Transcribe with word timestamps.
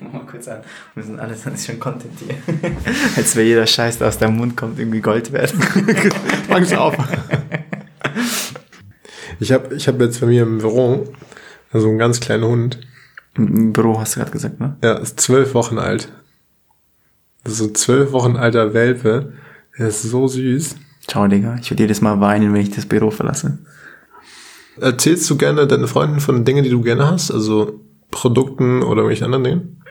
Mal 0.00 0.26
kurz 0.26 0.48
an. 0.48 0.60
Wir 0.94 1.04
sind 1.04 1.18
alles 1.18 1.46
ist 1.46 1.66
schon 1.66 1.80
Content 1.80 2.12
hier. 2.18 2.36
Als 3.16 3.36
wäre 3.36 3.46
jeder 3.46 3.66
Scheiß, 3.66 3.98
der 3.98 4.08
aus 4.08 4.18
deinem 4.18 4.36
Mund 4.36 4.56
kommt, 4.56 4.78
irgendwie 4.78 5.00
Gold 5.00 5.32
wert. 5.32 5.50
Fang's 6.48 6.72
auf. 6.72 6.96
Ich 9.40 9.52
habe 9.52 9.74
ich 9.74 9.88
hab 9.88 10.00
jetzt 10.00 10.20
bei 10.20 10.26
mir 10.26 10.42
im 10.42 10.58
Büro 10.58 11.12
so 11.72 11.88
einen 11.88 11.98
ganz 11.98 12.20
kleinen 12.20 12.44
Hund. 12.44 12.80
Im 13.36 13.72
Büro 13.72 13.98
hast 13.98 14.14
du 14.14 14.20
gerade 14.20 14.32
gesagt, 14.32 14.60
ne? 14.60 14.76
Ja, 14.82 14.94
ist 14.94 15.20
zwölf 15.20 15.54
Wochen 15.54 15.78
alt. 15.78 16.12
Das 17.44 17.54
ist 17.54 17.58
so 17.58 17.68
zwölf 17.72 18.12
Wochen 18.12 18.36
alter 18.36 18.74
Welpe. 18.74 19.32
Der 19.78 19.88
ist 19.88 20.02
so 20.02 20.28
süß. 20.28 20.76
Ciao, 21.06 21.26
Digga. 21.26 21.56
Ich 21.60 21.70
würde 21.70 21.82
jedes 21.82 22.00
Mal 22.00 22.20
weinen, 22.20 22.52
wenn 22.52 22.60
ich 22.60 22.70
das 22.70 22.86
Büro 22.86 23.10
verlasse. 23.10 23.58
Erzählst 24.80 25.28
du 25.28 25.36
gerne 25.36 25.66
deinen 25.66 25.88
Freunden 25.88 26.20
von 26.20 26.44
Dingen, 26.44 26.64
die 26.64 26.70
du 26.70 26.82
gerne 26.82 27.10
hast? 27.10 27.30
Also 27.30 27.80
Produkten 28.10 28.82
oder 28.82 29.02
irgendwelchen 29.02 29.24
anderen 29.24 29.44
Dingen? 29.44 29.81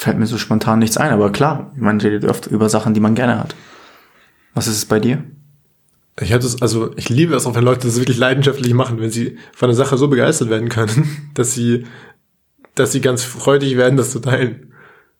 Fällt 0.00 0.18
mir 0.18 0.26
so 0.26 0.38
spontan 0.38 0.78
nichts 0.78 0.96
ein, 0.96 1.12
aber 1.12 1.30
klar, 1.30 1.72
man 1.76 2.00
redet 2.00 2.24
oft 2.24 2.46
über 2.46 2.70
Sachen, 2.70 2.94
die 2.94 3.00
man 3.00 3.14
gerne 3.14 3.38
hat. 3.38 3.54
Was 4.54 4.66
ist 4.66 4.76
es 4.76 4.86
bei 4.86 4.98
dir? 4.98 5.22
Ich 6.18 6.32
hatte 6.32 6.46
es, 6.46 6.62
also 6.62 6.96
ich 6.96 7.10
liebe 7.10 7.34
es 7.34 7.44
auch, 7.44 7.54
wenn 7.54 7.64
Leute 7.64 7.86
das 7.86 7.98
wirklich 7.98 8.16
leidenschaftlich 8.16 8.72
machen, 8.72 8.98
wenn 8.98 9.10
sie 9.10 9.36
von 9.52 9.68
einer 9.68 9.76
Sache 9.76 9.98
so 9.98 10.08
begeistert 10.08 10.48
werden 10.48 10.70
können, 10.70 11.30
dass 11.34 11.52
sie, 11.52 11.84
dass 12.74 12.92
sie 12.92 13.02
ganz 13.02 13.24
freudig 13.24 13.76
werden, 13.76 13.98
das 13.98 14.10
zu 14.12 14.20
teilen. 14.20 14.72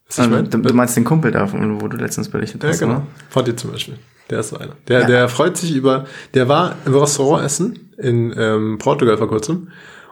Was 0.06 0.16
ich 0.16 0.30
mein? 0.30 0.48
du, 0.48 0.56
du 0.56 0.72
meinst 0.72 0.96
den 0.96 1.04
Kumpel 1.04 1.30
da, 1.30 1.52
wo 1.52 1.86
du 1.86 1.98
letztens 1.98 2.30
berichtet 2.30 2.64
hast, 2.64 2.80
ja, 2.80 2.86
genau. 2.86 3.06
Von 3.28 3.44
dir 3.44 3.56
zum 3.58 3.72
Beispiel. 3.72 3.98
Der 4.30 4.40
ist 4.40 4.48
so 4.48 4.56
einer. 4.56 4.76
Der, 4.88 5.00
ja. 5.00 5.06
der 5.06 5.28
freut 5.28 5.58
sich 5.58 5.74
über, 5.74 6.06
der 6.32 6.48
war 6.48 6.76
im 6.86 6.94
Restaurant 6.94 7.44
essen 7.44 7.92
in 7.98 8.32
ähm, 8.34 8.78
Portugal 8.78 9.18
vor 9.18 9.28
kurzem 9.28 9.68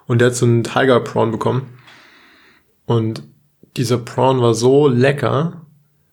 und 0.07 0.21
der 0.21 0.27
hat 0.27 0.35
so 0.35 0.45
einen 0.45 0.63
Tiger 0.63 1.01
Prawn 1.01 1.31
bekommen. 1.31 1.71
Und 2.85 3.23
dieser 3.79 3.99
Prawn 3.99 4.41
war 4.41 4.55
so 4.55 4.89
lecker, 4.89 5.67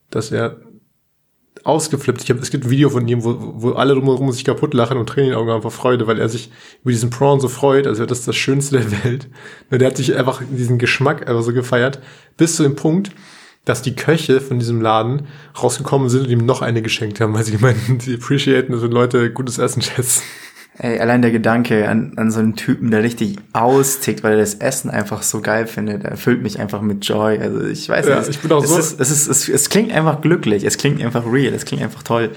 dass 0.10 0.32
er 0.32 0.58
ausgeflippt. 1.64 2.24
Ich 2.24 2.30
hab, 2.30 2.40
es 2.42 2.52
gibt 2.52 2.66
ein 2.66 2.70
Video 2.70 2.90
von 2.90 3.08
ihm, 3.08 3.24
wo, 3.24 3.36
wo 3.40 3.72
alle 3.72 3.96
drumherum 3.96 4.32
sich 4.32 4.46
kaputt 4.46 4.74
lachen 4.74 4.98
und 4.98 5.08
Tränen 5.08 5.30
in 5.30 5.34
den 5.34 5.40
Augen 5.40 5.50
haben 5.50 5.62
vor 5.64 5.72
Freude, 5.72 6.06
weil 6.06 6.20
er 6.20 6.30
sich 6.30 6.52
über 6.84 6.92
diesen 6.92 7.10
Prawn 7.10 7.40
so 7.40 7.48
freut, 7.48 7.88
als 7.88 7.98
wäre 7.98 8.08
das 8.08 8.24
das 8.24 8.36
Schönste 8.36 8.80
der 8.80 9.04
Welt. 9.04 9.28
Und 9.72 9.82
der 9.82 9.88
hat 9.88 9.98
sich 9.98 10.16
einfach 10.16 10.42
diesen 10.50 10.78
Geschmack 10.78 11.28
einfach 11.28 11.42
so 11.42 11.54
gefeiert, 11.54 12.00
bis 12.38 12.56
zu 12.56 12.64
dem 12.64 12.76
Punkt, 12.76 13.12
dass 13.66 13.82
die 13.82 13.96
Köche 13.96 14.42
von 14.42 14.60
diesem 14.60 14.80
Laden 14.80 15.28
rausgekommen 15.62 16.08
sind 16.10 16.26
und 16.26 16.30
ihm 16.30 16.46
noch 16.46 16.62
eine 16.62 16.84
geschenkt 16.84 17.20
haben, 17.20 17.34
weil 17.34 17.44
sie 17.44 17.58
meinten, 17.58 18.00
sie 18.00 18.16
appreciaten, 18.16 18.72
dass 18.72 18.84
Leute 18.84 19.32
gutes 19.32 19.58
Essen 19.58 19.82
schätzen. 19.82 20.22
Ey, 20.78 21.00
allein 21.00 21.22
der 21.22 21.32
Gedanke 21.32 21.88
an, 21.88 22.14
an 22.18 22.32
so 22.32 22.40
einen 22.40 22.58
Typen, 22.58 22.92
der 22.92 23.02
richtig 23.02 23.38
austickt, 23.54 24.24
weil 24.24 24.34
er 24.34 24.40
das 24.40 24.56
Essen 24.56 24.90
einfach 24.90 25.24
so 25.24 25.42
geil 25.42 25.68
findet, 25.68 26.04
erfüllt 26.04 26.42
mich 26.42 26.60
einfach 26.60 26.82
mit 26.82 27.06
Joy. 27.06 27.38
Also 27.40 27.62
ich 27.64 27.88
weiß 27.88 28.06
ja, 28.08 28.20
nicht. 28.20 28.30
Ich 28.30 28.40
bin 28.40 28.52
auch 28.52 28.64
es 28.64 28.70
so. 28.70 28.78
Ist, 28.78 29.00
es, 29.00 29.10
ist, 29.10 29.28
es, 29.28 29.48
es 29.48 29.70
klingt 29.70 29.94
einfach 29.94 30.20
glücklich, 30.20 30.66
es 30.66 30.78
klingt 30.78 31.02
einfach 31.02 31.26
real, 31.26 31.54
es 31.54 31.64
klingt 31.64 31.82
einfach 31.82 32.04
toll. 32.04 32.32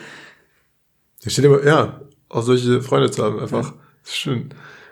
Da 1.24 1.30
steht 1.30 1.44
immer, 1.44 1.64
ja, 1.64 2.00
auch 2.28 2.42
solche 2.42 2.80
Freunde 2.80 3.10
zu 3.10 3.24
haben, 3.24 3.40
einfach. 3.40 3.72
Ja. 3.72 3.74
Schön. 4.04 4.50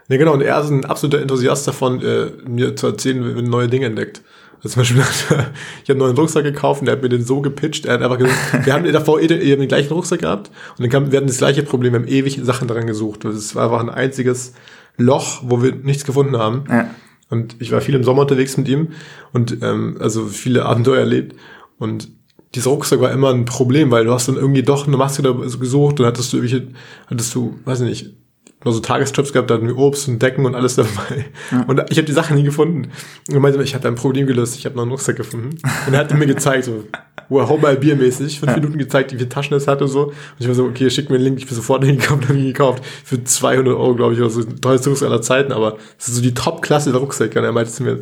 Ne, 0.09 0.19
genau, 0.19 0.35
und 0.35 0.43
er 0.43 0.61
ist 0.61 0.71
ein 0.71 0.85
absoluter 0.85 1.21
Enthusiast 1.21 1.67
davon, 1.67 2.03
äh, 2.03 2.31
mir 2.49 2.77
zu 2.77 2.89
erzählen, 2.89 3.37
wenn 3.37 3.45
neue 3.45 3.69
Dinge 3.69 3.87
entdeckt. 3.87 4.23
Zum 4.69 4.81
Beispiel, 4.81 5.03
ich 5.29 5.31
habe 5.31 5.49
einen 5.89 5.99
neuen 5.99 6.17
Rucksack 6.17 6.45
gekauft 6.45 6.81
und 6.81 6.87
der 6.87 6.97
hat 6.97 7.03
mir 7.03 7.09
den 7.09 7.25
so 7.25 7.41
gepitcht. 7.41 7.87
Er 7.87 7.95
hat 7.95 8.03
einfach 8.03 8.19
gesagt, 8.19 8.37
wir 8.67 8.73
haben 8.73 8.93
davor 8.93 9.21
eh 9.21 9.27
den, 9.27 9.69
gleichen 9.69 9.93
Rucksack 9.93 10.21
gehabt 10.21 10.51
und 10.77 10.83
dann 10.83 10.91
kam, 10.91 11.11
wir 11.11 11.17
hatten 11.19 11.29
das 11.29 11.39
gleiche 11.39 11.63
Problem, 11.63 11.93
wir 11.93 12.01
haben 12.01 12.09
ewig 12.09 12.41
Sachen 12.43 12.69
dran 12.69 12.87
gesucht. 12.87 13.25
Es 13.25 13.55
war 13.55 13.65
einfach 13.65 13.81
ein 13.81 13.91
einziges 13.91 14.55
Loch, 14.97 15.43
wo 15.45 15.63
wir 15.63 15.75
nichts 15.75 16.05
gefunden 16.05 16.37
haben. 16.37 16.65
Ja. 16.69 16.91
Und 17.29 17.57
ich 17.59 17.73
war 17.73 17.81
viel 17.81 17.95
im 17.95 18.05
Sommer 18.05 18.23
unterwegs 18.23 18.57
mit 18.57 18.69
ihm 18.69 18.89
und 19.33 19.63
ähm, 19.63 19.97
also 20.01 20.27
viele 20.27 20.65
Abenteuer 20.65 21.01
erlebt. 21.01 21.37
Und 21.79 22.09
dieser 22.55 22.71
Rucksack 22.71 23.01
war 23.01 23.11
immer 23.11 23.33
ein 23.33 23.45
Problem, 23.45 23.91
weil 23.91 24.05
du 24.05 24.13
hast 24.13 24.29
dann 24.29 24.37
irgendwie 24.37 24.63
doch 24.63 24.87
eine 24.87 24.97
Maske 24.97 25.23
da 25.23 25.33
gesucht 25.33 26.01
und 26.01 26.07
hattest 26.07 26.33
du 26.33 26.39
irgendwelche, 26.39 26.69
hattest 27.09 27.35
du, 27.35 27.59
weiß 27.65 27.81
ich 27.81 27.89
nicht, 27.89 28.17
nur 28.67 28.75
so 28.75 28.81
Tagestrips 28.81 29.33
gehabt, 29.33 29.49
da 29.49 29.55
hatten 29.55 29.67
wir 29.67 29.79
Obst 29.79 30.09
und 30.09 30.21
Decken 30.21 30.45
und 30.45 30.55
alles 30.55 30.75
dabei. 30.75 31.27
Ja. 31.51 31.65
Und 31.67 31.83
ich 31.89 31.97
habe 31.97 32.07
die 32.07 32.13
Sachen 32.13 32.37
nie 32.37 32.43
gefunden. 32.43 32.91
Und 33.29 33.35
er 33.35 33.41
meinte, 33.41 33.63
ich 33.63 33.75
habe 33.75 33.87
ein 33.89 33.95
Problem 33.95 34.27
gelöst, 34.27 34.57
ich 34.59 34.67
habe 34.67 34.77
noch 34.77 34.83
einen 34.83 34.91
Rucksack 34.91 35.17
gefunden. 35.17 35.57
Und 35.87 35.95
er 35.95 36.01
hat 36.01 36.13
mir 36.13 36.27
gezeigt, 36.27 36.65
so, 36.65 36.85
wo 37.29 37.39
er 37.39 37.49
Home 37.49 37.77
Bier 37.77 37.97
mäßig, 37.97 38.41
fünf 38.41 38.53
ja. 38.53 38.59
Minuten 38.59 38.79
gezeigt, 38.79 39.13
wie 39.13 39.17
viele 39.17 39.29
Taschen 39.29 39.57
es 39.57 39.67
hatte 39.69 39.85
und 39.85 39.91
so. 39.91 40.07
Und 40.07 40.15
ich 40.39 40.49
war 40.49 40.55
so, 40.55 40.65
okay, 40.65 40.91
schick 40.91 41.09
mir 41.09 41.17
einen 41.17 41.25
Link, 41.25 41.39
ich 41.39 41.47
bin 41.47 41.55
sofort 41.55 41.85
hingekommen, 41.87 42.29
habe 42.29 42.39
ihn 42.39 42.47
gekauft. 42.47 42.85
Für 43.05 43.23
200 43.23 43.75
Euro, 43.75 43.95
glaube 43.95 44.15
ich, 44.15 44.21
oder 44.21 44.31
so, 44.31 44.43
teuerste 44.43 44.91
Rucksack 44.91 45.09
aller 45.09 45.23
Zeiten, 45.23 45.53
aber 45.53 45.79
das 45.97 46.09
ist 46.09 46.17
so 46.17 46.23
die 46.23 46.35
Top-Klasse 46.35 46.91
der 46.91 47.01
Rucksäcke. 47.01 47.39
Und 47.39 47.45
er 47.45 47.53
meinte 47.53 47.71
zu 47.71 47.85
mir, 47.85 48.01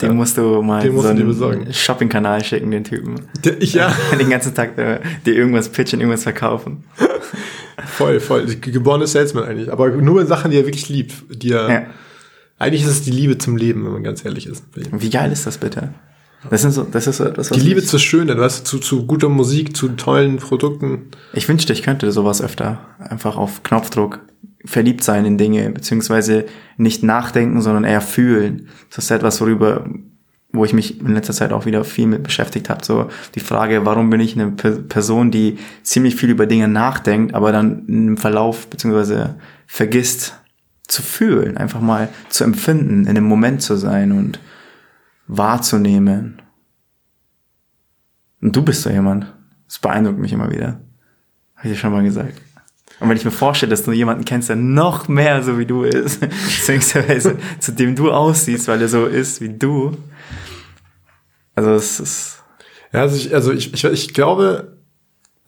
den 0.00 0.10
ja, 0.10 0.14
musst 0.14 0.36
du 0.36 0.62
mal 0.62 0.82
den 0.82 1.32
so 1.32 1.46
einen 1.46 1.72
Shopping-Kanal 1.72 2.42
schicken, 2.42 2.70
den 2.72 2.82
Typen. 2.82 3.20
Der, 3.44 3.62
ja. 3.62 3.94
Den 4.18 4.30
ganzen 4.30 4.52
Tag 4.52 4.74
dir 4.74 5.34
irgendwas 5.34 5.68
pitchen, 5.68 6.00
irgendwas 6.00 6.24
verkaufen. 6.24 6.82
Voll, 7.92 8.20
voll. 8.20 8.46
Geborene 8.46 9.06
Salesman 9.06 9.44
eigentlich. 9.44 9.70
Aber 9.70 9.90
nur 9.90 10.24
Sachen, 10.26 10.50
die 10.50 10.56
er 10.56 10.66
wirklich 10.66 10.88
liebt. 10.88 11.14
Die 11.30 11.52
er, 11.52 11.70
ja. 11.70 11.86
Eigentlich 12.58 12.82
ist 12.82 12.90
es 12.90 13.02
die 13.02 13.10
Liebe 13.10 13.38
zum 13.38 13.56
Leben, 13.56 13.84
wenn 13.84 13.92
man 13.92 14.04
ganz 14.04 14.24
ehrlich 14.24 14.46
ist. 14.46 14.64
Wie 14.74 15.10
geil 15.10 15.32
ist 15.32 15.46
das 15.46 15.58
bitte? 15.58 15.94
Das, 16.48 16.62
sind 16.62 16.72
so, 16.72 16.84
das 16.84 17.06
ist 17.06 17.18
so 17.18 17.24
etwas, 17.24 17.50
was 17.50 17.58
Die 17.58 17.64
Liebe 17.64 17.82
zur 17.82 17.98
Schöne, 17.98 18.36
weißt 18.38 18.66
zu, 18.66 18.78
zu 18.78 19.06
guter 19.06 19.28
Musik, 19.28 19.76
zu 19.76 19.90
tollen 19.90 20.36
Produkten. 20.36 21.08
Ich 21.32 21.48
wünschte, 21.48 21.72
ich 21.72 21.82
könnte 21.82 22.10
sowas 22.12 22.40
öfter. 22.40 22.80
Einfach 22.98 23.36
auf 23.36 23.62
Knopfdruck 23.62 24.20
verliebt 24.64 25.02
sein 25.02 25.24
in 25.24 25.38
Dinge, 25.38 25.70
beziehungsweise 25.70 26.46
nicht 26.76 27.02
nachdenken, 27.02 27.60
sondern 27.62 27.84
eher 27.84 28.00
fühlen. 28.00 28.68
Das 28.94 29.04
ist 29.04 29.10
etwas, 29.10 29.40
worüber 29.40 29.84
wo 30.52 30.64
ich 30.64 30.72
mich 30.72 31.00
in 31.00 31.14
letzter 31.14 31.32
Zeit 31.32 31.52
auch 31.52 31.64
wieder 31.64 31.84
viel 31.84 32.06
mit 32.06 32.22
beschäftigt 32.22 32.68
habe. 32.68 32.84
So 32.84 33.08
die 33.34 33.40
Frage, 33.40 33.86
warum 33.86 34.10
bin 34.10 34.20
ich 34.20 34.38
eine 34.38 34.50
Person, 34.50 35.30
die 35.30 35.58
ziemlich 35.82 36.16
viel 36.16 36.30
über 36.30 36.46
Dinge 36.46 36.68
nachdenkt, 36.68 37.34
aber 37.34 37.52
dann 37.52 37.86
im 37.86 38.16
Verlauf 38.16 38.68
beziehungsweise 38.68 39.36
vergisst 39.66 40.38
zu 40.88 41.00
fühlen, 41.00 41.56
einfach 41.56 41.80
mal 41.80 42.08
zu 42.28 42.44
empfinden, 42.44 43.06
in 43.06 43.14
dem 43.14 43.24
Moment 43.24 43.62
zu 43.62 43.76
sein 43.76 44.12
und 44.12 44.40
wahrzunehmen. 45.26 46.42
Und 48.42 48.54
du 48.54 48.62
bist 48.62 48.82
so 48.82 48.90
jemand. 48.90 49.32
Das 49.66 49.78
beeindruckt 49.78 50.18
mich 50.18 50.32
immer 50.32 50.50
wieder. 50.50 50.80
Habe 51.56 51.68
ich 51.68 51.72
dir 51.72 51.78
schon 51.78 51.92
mal 51.92 52.02
gesagt. 52.02 52.38
Und 53.00 53.08
wenn 53.08 53.16
ich 53.16 53.24
mir 53.24 53.30
vorstelle, 53.30 53.70
dass 53.70 53.82
du 53.82 53.92
jemanden 53.92 54.24
kennst, 54.24 54.48
der 54.48 54.56
noch 54.56 55.08
mehr 55.08 55.42
so 55.42 55.58
wie 55.58 55.66
du 55.66 55.82
ist, 55.82 56.20
beziehungsweise 56.20 57.36
zu 57.58 57.72
dem 57.72 57.96
du 57.96 58.12
aussiehst, 58.12 58.68
weil 58.68 58.80
er 58.80 58.88
so 58.88 59.06
ist 59.06 59.40
wie 59.40 59.48
du, 59.50 59.96
also 61.54 61.72
es 61.72 62.00
ist. 62.00 62.42
Ja, 62.92 63.00
also 63.00 63.16
ich, 63.16 63.34
also 63.34 63.52
ich, 63.52 63.72
ich, 63.72 63.84
ich 63.84 64.14
glaube, 64.14 64.76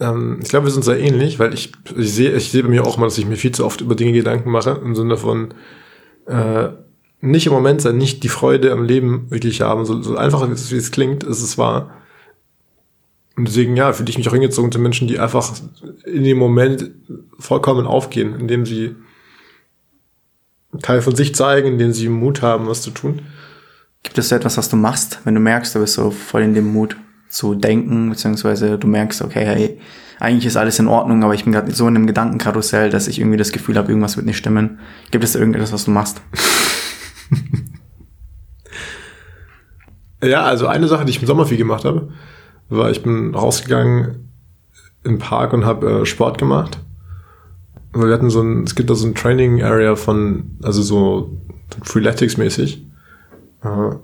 ähm, 0.00 0.40
ich 0.42 0.48
glaube, 0.48 0.66
wir 0.66 0.72
sind 0.72 0.84
sehr 0.84 0.98
ähnlich, 0.98 1.38
weil 1.38 1.54
ich, 1.54 1.72
ich 1.96 2.12
sehe, 2.12 2.32
ich 2.32 2.50
sehe 2.50 2.62
bei 2.62 2.68
mir 2.68 2.86
auch 2.86 2.96
mal, 2.96 3.06
dass 3.06 3.18
ich 3.18 3.26
mir 3.26 3.36
viel 3.36 3.52
zu 3.52 3.64
oft 3.64 3.80
über 3.80 3.94
Dinge 3.94 4.12
Gedanken 4.12 4.50
mache, 4.50 4.80
im 4.82 4.94
Sinne 4.94 5.16
von 5.16 5.54
äh, 6.26 6.68
nicht 7.20 7.46
im 7.46 7.52
Moment 7.52 7.80
sein, 7.80 7.96
nicht 7.96 8.22
die 8.22 8.28
Freude 8.28 8.72
am 8.72 8.84
Leben 8.84 9.30
wirklich 9.30 9.62
haben. 9.62 9.84
So, 9.84 10.02
so 10.02 10.16
einfach 10.16 10.46
wie 10.46 10.76
es 10.76 10.90
klingt, 10.90 11.24
ist 11.24 11.42
es 11.42 11.56
wahr. 11.56 11.90
Und 13.36 13.48
deswegen, 13.48 13.76
ja, 13.76 13.92
fühle 13.92 14.10
ich 14.10 14.18
mich 14.18 14.28
auch 14.28 14.32
hingezogen 14.32 14.70
zu 14.70 14.78
Menschen, 14.78 15.08
die 15.08 15.18
einfach 15.18 15.52
in 16.04 16.22
dem 16.22 16.38
Moment 16.38 16.92
vollkommen 17.38 17.86
aufgehen, 17.86 18.38
indem 18.38 18.64
sie 18.64 18.94
Teil 20.82 21.02
von 21.02 21.16
sich 21.16 21.34
zeigen, 21.34 21.72
indem 21.72 21.92
sie 21.92 22.08
Mut 22.08 22.42
haben, 22.42 22.68
was 22.68 22.82
zu 22.82 22.90
tun. 22.90 23.22
Gibt 24.02 24.18
es 24.18 24.28
so 24.28 24.36
etwas, 24.36 24.56
was 24.56 24.68
du 24.68 24.76
machst, 24.76 25.20
wenn 25.24 25.34
du 25.34 25.40
merkst, 25.40 25.74
du 25.74 25.80
bist 25.80 25.94
so 25.94 26.10
voll 26.10 26.42
in 26.42 26.54
dem 26.54 26.72
Mut 26.72 26.96
zu 27.28 27.54
denken, 27.54 28.10
beziehungsweise 28.10 28.78
du 28.78 28.86
merkst, 28.86 29.22
okay, 29.22 29.44
hey, 29.44 29.80
eigentlich 30.20 30.46
ist 30.46 30.56
alles 30.56 30.78
in 30.78 30.86
Ordnung, 30.86 31.24
aber 31.24 31.34
ich 31.34 31.44
bin 31.44 31.52
gerade 31.52 31.72
so 31.72 31.88
in 31.88 31.96
einem 31.96 32.06
Gedankenkarussell, 32.06 32.90
dass 32.90 33.08
ich 33.08 33.18
irgendwie 33.18 33.36
das 33.36 33.50
Gefühl 33.50 33.76
habe, 33.76 33.88
irgendwas 33.88 34.16
wird 34.16 34.26
nicht 34.26 34.36
stimmen. 34.36 34.78
Gibt 35.10 35.24
es 35.24 35.34
irgendetwas, 35.34 35.72
was 35.72 35.84
du 35.84 35.90
machst? 35.90 36.20
ja, 40.22 40.44
also 40.44 40.68
eine 40.68 40.86
Sache, 40.86 41.04
die 41.04 41.10
ich 41.10 41.20
im 41.20 41.26
Sommer 41.26 41.46
viel 41.46 41.58
gemacht 41.58 41.84
habe, 41.84 42.12
war, 42.68 42.90
ich 42.90 43.02
bin 43.02 43.34
rausgegangen 43.34 44.30
im 45.04 45.18
Park 45.18 45.52
und 45.52 45.64
habe 45.64 46.00
äh, 46.00 46.06
Sport 46.06 46.38
gemacht. 46.38 46.78
Wir 47.92 48.12
hatten 48.12 48.30
so 48.30 48.40
ein, 48.40 48.64
es 48.64 48.74
gibt 48.74 48.90
da 48.90 48.94
so 48.94 49.06
ein 49.06 49.14
Training 49.14 49.62
Area 49.62 49.94
von, 49.94 50.58
also 50.62 50.82
so 50.82 51.38
Freeletics 51.82 52.36
mäßig. 52.36 52.84
Äh, 53.62 53.96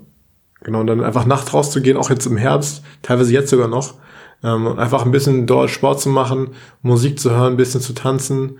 genau, 0.63 0.79
und 0.79 0.87
dann 0.87 1.03
einfach 1.03 1.25
nachts 1.25 1.53
rauszugehen, 1.53 1.97
auch 1.97 2.09
jetzt 2.09 2.25
im 2.25 2.37
Herbst, 2.37 2.83
teilweise 3.01 3.33
jetzt 3.33 3.49
sogar 3.49 3.67
noch, 3.67 3.95
ähm, 4.43 4.79
einfach 4.79 5.05
ein 5.05 5.11
bisschen 5.11 5.45
dort 5.45 5.69
Sport 5.69 5.99
zu 5.99 6.09
machen, 6.09 6.49
Musik 6.81 7.19
zu 7.19 7.31
hören, 7.31 7.53
ein 7.53 7.57
bisschen 7.57 7.81
zu 7.81 7.93
tanzen, 7.93 8.59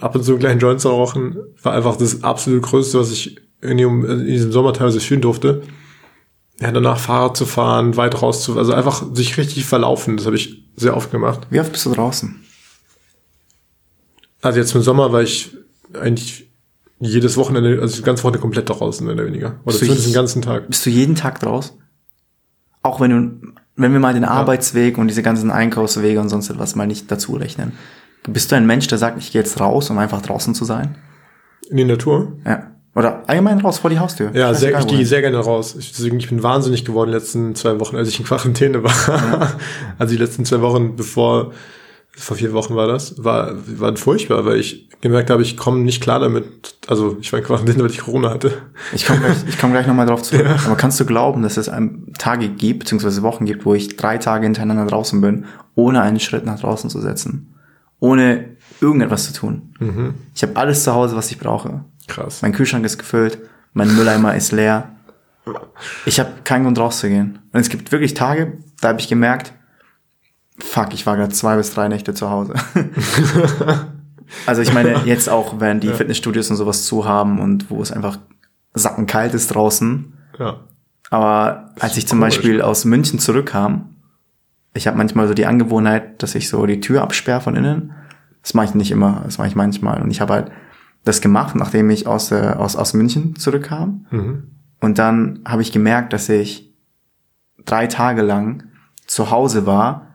ab 0.00 0.14
und 0.14 0.24
zu 0.24 0.32
einen 0.32 0.40
kleinen 0.40 0.60
Joint 0.60 0.80
zu 0.80 0.88
rauchen, 0.88 1.36
war 1.62 1.74
einfach 1.74 1.96
das 1.96 2.24
absolut 2.24 2.62
Größte, 2.62 2.98
was 2.98 3.12
ich 3.12 3.40
in, 3.60 3.78
in 3.78 4.26
diesem 4.26 4.52
Sommer 4.52 4.72
teilweise 4.72 5.00
fühlen 5.00 5.20
durfte. 5.20 5.62
Ja, 6.60 6.70
danach 6.70 6.98
Fahrrad 6.98 7.36
zu 7.36 7.46
fahren, 7.46 7.96
weit 7.96 8.20
raus 8.22 8.42
zu, 8.42 8.58
also 8.58 8.72
einfach 8.72 9.04
sich 9.14 9.36
richtig 9.36 9.64
verlaufen, 9.64 10.16
das 10.16 10.26
habe 10.26 10.36
ich 10.36 10.64
sehr 10.76 10.96
oft 10.96 11.10
gemacht. 11.10 11.46
Wie 11.50 11.60
oft 11.60 11.72
bist 11.72 11.86
du 11.86 11.92
draußen? 11.92 12.44
Also 14.42 14.58
jetzt 14.58 14.74
im 14.74 14.82
Sommer 14.82 15.12
war 15.12 15.22
ich 15.22 15.56
eigentlich 15.94 16.50
jedes 17.00 17.36
Wochenende, 17.36 17.80
also 17.80 17.96
die 17.96 18.02
ganze 18.02 18.22
Woche 18.24 18.38
komplett 18.38 18.68
draußen, 18.68 19.04
mehr 19.04 19.14
oder 19.14 19.26
weniger. 19.26 19.48
Oder 19.48 19.64
bist 19.64 19.78
zumindest 19.80 20.06
den 20.06 20.14
ganzen 20.14 20.42
Tag. 20.42 20.68
Bist 20.68 20.86
du 20.86 20.90
jeden 20.90 21.14
Tag 21.14 21.40
draußen? 21.40 21.76
Auch 22.82 23.00
wenn 23.00 23.10
du, 23.10 23.52
wenn 23.76 23.92
wir 23.92 24.00
mal 24.00 24.14
den 24.14 24.24
Arbeitsweg 24.24 24.98
und 24.98 25.08
diese 25.08 25.22
ganzen 25.22 25.50
Einkaufswege 25.50 26.20
und 26.20 26.28
sonst 26.28 26.50
etwas 26.50 26.74
mal 26.74 26.86
nicht 26.86 27.10
dazu 27.10 27.34
rechnen. 27.34 27.72
Bist 28.28 28.52
du 28.52 28.56
ein 28.56 28.66
Mensch, 28.66 28.86
der 28.86 28.98
sagt, 28.98 29.18
ich 29.18 29.32
gehe 29.32 29.42
jetzt 29.42 29.58
raus, 29.58 29.90
um 29.90 29.98
einfach 29.98 30.22
draußen 30.22 30.54
zu 30.54 30.64
sein? 30.64 30.96
In 31.68 31.76
die 31.76 31.84
Natur? 31.84 32.36
Ja. 32.44 32.70
Oder 32.94 33.22
allgemein 33.26 33.60
raus 33.60 33.78
vor 33.78 33.88
die 33.88 33.98
Haustür. 33.98 34.30
Ja, 34.34 34.52
sehr, 34.52 34.78
ich 34.78 34.86
gehe 34.86 35.06
sehr 35.06 35.22
gerne 35.22 35.38
raus. 35.38 35.74
Ich, 35.78 35.92
deswegen, 35.92 36.18
ich 36.18 36.28
bin 36.28 36.42
wahnsinnig 36.42 36.84
geworden 36.84 37.10
den 37.10 37.18
letzten 37.18 37.54
zwei 37.54 37.80
Wochen, 37.80 37.96
als 37.96 38.08
ich 38.08 38.18
in 38.20 38.26
Quarantäne 38.26 38.82
war. 38.82 39.52
also 39.98 40.12
die 40.12 40.18
letzten 40.18 40.44
zwei 40.44 40.60
Wochen, 40.60 40.94
bevor, 40.94 41.52
vor 42.14 42.36
vier 42.36 42.52
Wochen 42.52 42.76
war 42.76 42.86
das, 42.86 43.22
war, 43.24 43.54
waren 43.78 43.96
furchtbar, 43.96 44.44
weil 44.44 44.58
ich 44.58 44.90
gemerkt 45.00 45.30
habe, 45.30 45.40
ich 45.40 45.56
komme 45.56 45.80
nicht 45.80 46.02
klar 46.02 46.20
damit. 46.20 46.76
Also 46.86 47.16
ich 47.18 47.32
war 47.32 47.38
in 47.38 47.46
Quarantäne, 47.46 47.82
weil 47.82 47.90
ich 47.90 48.00
Corona 48.00 48.28
hatte. 48.28 48.52
Ich 48.92 49.06
komme 49.06 49.20
gleich, 49.20 49.36
ich 49.48 49.58
komm 49.58 49.72
gleich 49.72 49.86
nochmal 49.86 50.06
drauf 50.06 50.22
zurück. 50.22 50.46
Aber 50.66 50.76
kannst 50.76 51.00
du 51.00 51.06
glauben, 51.06 51.42
dass 51.42 51.56
es 51.56 51.70
Tage 52.18 52.48
gibt, 52.50 52.80
beziehungsweise 52.80 53.22
Wochen 53.22 53.46
gibt, 53.46 53.64
wo 53.64 53.72
ich 53.72 53.96
drei 53.96 54.18
Tage 54.18 54.44
hintereinander 54.44 54.84
draußen 54.84 55.18
bin, 55.22 55.46
ohne 55.74 56.02
einen 56.02 56.20
Schritt 56.20 56.44
nach 56.44 56.60
draußen 56.60 56.90
zu 56.90 57.00
setzen? 57.00 57.54
Ohne 58.00 58.56
irgendetwas 58.82 59.32
zu 59.32 59.32
tun. 59.32 59.74
Ich 60.34 60.42
habe 60.42 60.56
alles 60.56 60.84
zu 60.84 60.92
Hause, 60.92 61.16
was 61.16 61.30
ich 61.30 61.38
brauche. 61.38 61.84
Krass. 62.08 62.42
Mein 62.42 62.52
Kühlschrank 62.52 62.84
ist 62.84 62.98
gefüllt, 62.98 63.38
mein 63.72 63.94
Mülleimer 63.94 64.34
ist 64.34 64.52
leer. 64.52 64.90
Ich 66.06 66.20
habe 66.20 66.30
keinen 66.44 66.64
Grund 66.64 66.78
rauszugehen. 66.78 67.40
Und 67.52 67.60
es 67.60 67.68
gibt 67.68 67.90
wirklich 67.92 68.14
Tage, 68.14 68.58
da 68.80 68.88
habe 68.88 69.00
ich 69.00 69.08
gemerkt, 69.08 69.52
fuck, 70.58 70.94
ich 70.94 71.06
war 71.06 71.16
gerade 71.16 71.32
zwei 71.32 71.56
bis 71.56 71.74
drei 71.74 71.88
Nächte 71.88 72.14
zu 72.14 72.30
Hause. 72.30 72.54
also 74.46 74.62
ich 74.62 74.72
meine, 74.72 75.02
jetzt 75.04 75.28
auch, 75.28 75.60
wenn 75.60 75.80
die 75.80 75.92
Fitnessstudios 75.92 76.50
und 76.50 76.56
sowas 76.56 76.84
zu 76.84 77.04
haben 77.04 77.40
und 77.40 77.70
wo 77.70 77.82
es 77.82 77.92
einfach 77.92 78.18
sackenkalt 78.74 79.34
ist 79.34 79.48
draußen. 79.48 80.12
Ja. 80.38 80.60
Aber 81.10 81.70
als 81.78 81.96
ich 81.96 82.06
zum 82.06 82.20
komisch. 82.20 82.36
Beispiel 82.36 82.62
aus 82.62 82.84
München 82.84 83.18
zurückkam, 83.18 83.96
ich 84.74 84.86
habe 84.86 84.96
manchmal 84.96 85.28
so 85.28 85.34
die 85.34 85.46
Angewohnheit, 85.46 86.22
dass 86.22 86.34
ich 86.34 86.48
so 86.48 86.64
die 86.64 86.80
Tür 86.80 87.02
absperre 87.02 87.40
von 87.40 87.56
innen. 87.56 87.92
Das 88.42 88.54
mache 88.54 88.66
ich 88.66 88.74
nicht 88.74 88.90
immer, 88.90 89.22
das 89.24 89.38
mache 89.38 89.48
ich 89.48 89.54
manchmal. 89.54 90.00
Und 90.00 90.10
ich 90.10 90.20
habe 90.20 90.32
halt 90.32 90.52
das 91.04 91.20
gemacht, 91.20 91.54
nachdem 91.54 91.90
ich 91.90 92.06
aus, 92.06 92.30
äh, 92.30 92.54
aus, 92.56 92.76
aus 92.76 92.94
München 92.94 93.36
zurückkam. 93.36 94.06
Mhm. 94.10 94.50
Und 94.80 94.98
dann 94.98 95.40
habe 95.44 95.62
ich 95.62 95.72
gemerkt, 95.72 96.12
dass 96.12 96.28
ich 96.28 96.74
drei 97.64 97.86
Tage 97.86 98.22
lang 98.22 98.64
zu 99.06 99.30
Hause 99.30 99.66
war, 99.66 100.08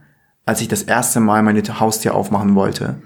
als 0.45 0.61
ich 0.61 0.67
das 0.67 0.83
erste 0.83 1.19
Mal 1.19 1.43
meine 1.43 1.61
Haustür 1.79 2.15
aufmachen 2.15 2.55
wollte. 2.55 3.01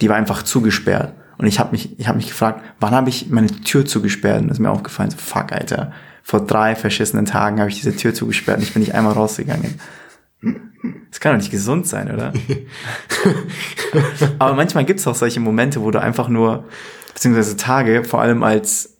Die 0.00 0.08
war 0.08 0.16
einfach 0.16 0.42
zugesperrt. 0.42 1.14
Und 1.36 1.46
ich 1.46 1.60
habe 1.60 1.72
mich, 1.72 1.98
ich 1.98 2.08
habe 2.08 2.16
mich 2.16 2.28
gefragt, 2.28 2.64
wann 2.80 2.94
habe 2.94 3.08
ich 3.08 3.30
meine 3.30 3.46
Tür 3.46 3.86
zugesperrt? 3.86 4.42
Und 4.42 4.48
das 4.48 4.58
ist 4.58 4.62
mir 4.62 4.70
aufgefallen, 4.70 5.10
so 5.10 5.18
fuck, 5.18 5.52
Alter. 5.52 5.92
Vor 6.22 6.44
drei 6.44 6.74
verschissenen 6.74 7.26
Tagen 7.26 7.60
habe 7.60 7.70
ich 7.70 7.76
diese 7.76 7.96
Tür 7.96 8.12
zugesperrt 8.12 8.58
und 8.58 8.64
ich 8.64 8.74
bin 8.74 8.82
nicht 8.82 8.94
einmal 8.94 9.12
rausgegangen. 9.12 9.80
Das 11.10 11.20
kann 11.20 11.32
doch 11.32 11.38
nicht 11.38 11.50
gesund 11.50 11.86
sein, 11.86 12.12
oder? 12.12 12.32
Aber 14.38 14.54
manchmal 14.54 14.84
gibt's 14.84 15.06
auch 15.06 15.14
solche 15.14 15.40
Momente, 15.40 15.80
wo 15.80 15.90
du 15.90 16.00
einfach 16.00 16.28
nur, 16.28 16.64
beziehungsweise 17.18 17.56
Tage, 17.56 18.04
vor 18.04 18.20
allem 18.20 18.44
als, 18.44 18.96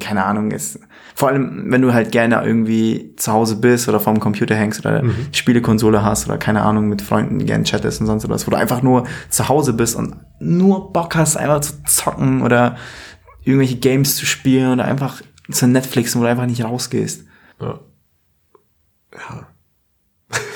keine 0.00 0.24
Ahnung, 0.24 0.50
ist, 0.50 0.80
vor 1.14 1.28
allem, 1.28 1.70
wenn 1.70 1.80
du 1.80 1.94
halt 1.94 2.10
gerne 2.10 2.42
irgendwie 2.44 3.14
zu 3.16 3.32
Hause 3.32 3.56
bist 3.56 3.88
oder 3.88 4.00
vorm 4.00 4.18
Computer 4.18 4.56
hängst 4.56 4.80
oder 4.80 5.04
Spielekonsole 5.30 6.02
hast 6.02 6.26
oder 6.26 6.36
keine 6.36 6.62
Ahnung, 6.62 6.88
mit 6.88 7.02
Freunden 7.02 7.46
gern 7.46 7.62
chattest 7.62 8.00
und 8.00 8.08
sonst 8.08 8.28
was, 8.28 8.46
wo 8.46 8.50
du 8.50 8.56
einfach 8.56 8.82
nur 8.82 9.06
zu 9.28 9.48
Hause 9.48 9.72
bist 9.72 9.94
und 9.94 10.16
nur 10.40 10.92
Bock 10.92 11.14
hast, 11.14 11.36
einfach 11.36 11.60
zu 11.60 11.74
zocken 11.84 12.42
oder 12.42 12.76
irgendwelche 13.44 13.76
Games 13.76 14.16
zu 14.16 14.26
spielen 14.26 14.72
oder 14.72 14.84
einfach 14.84 15.22
zu 15.50 15.68
Netflixen, 15.68 16.20
wo 16.20 16.24
du 16.24 16.30
einfach 16.30 16.46
nicht 16.46 16.64
rausgehst. 16.64 17.24
Ja. 17.60 17.78
Ja. 19.12 19.46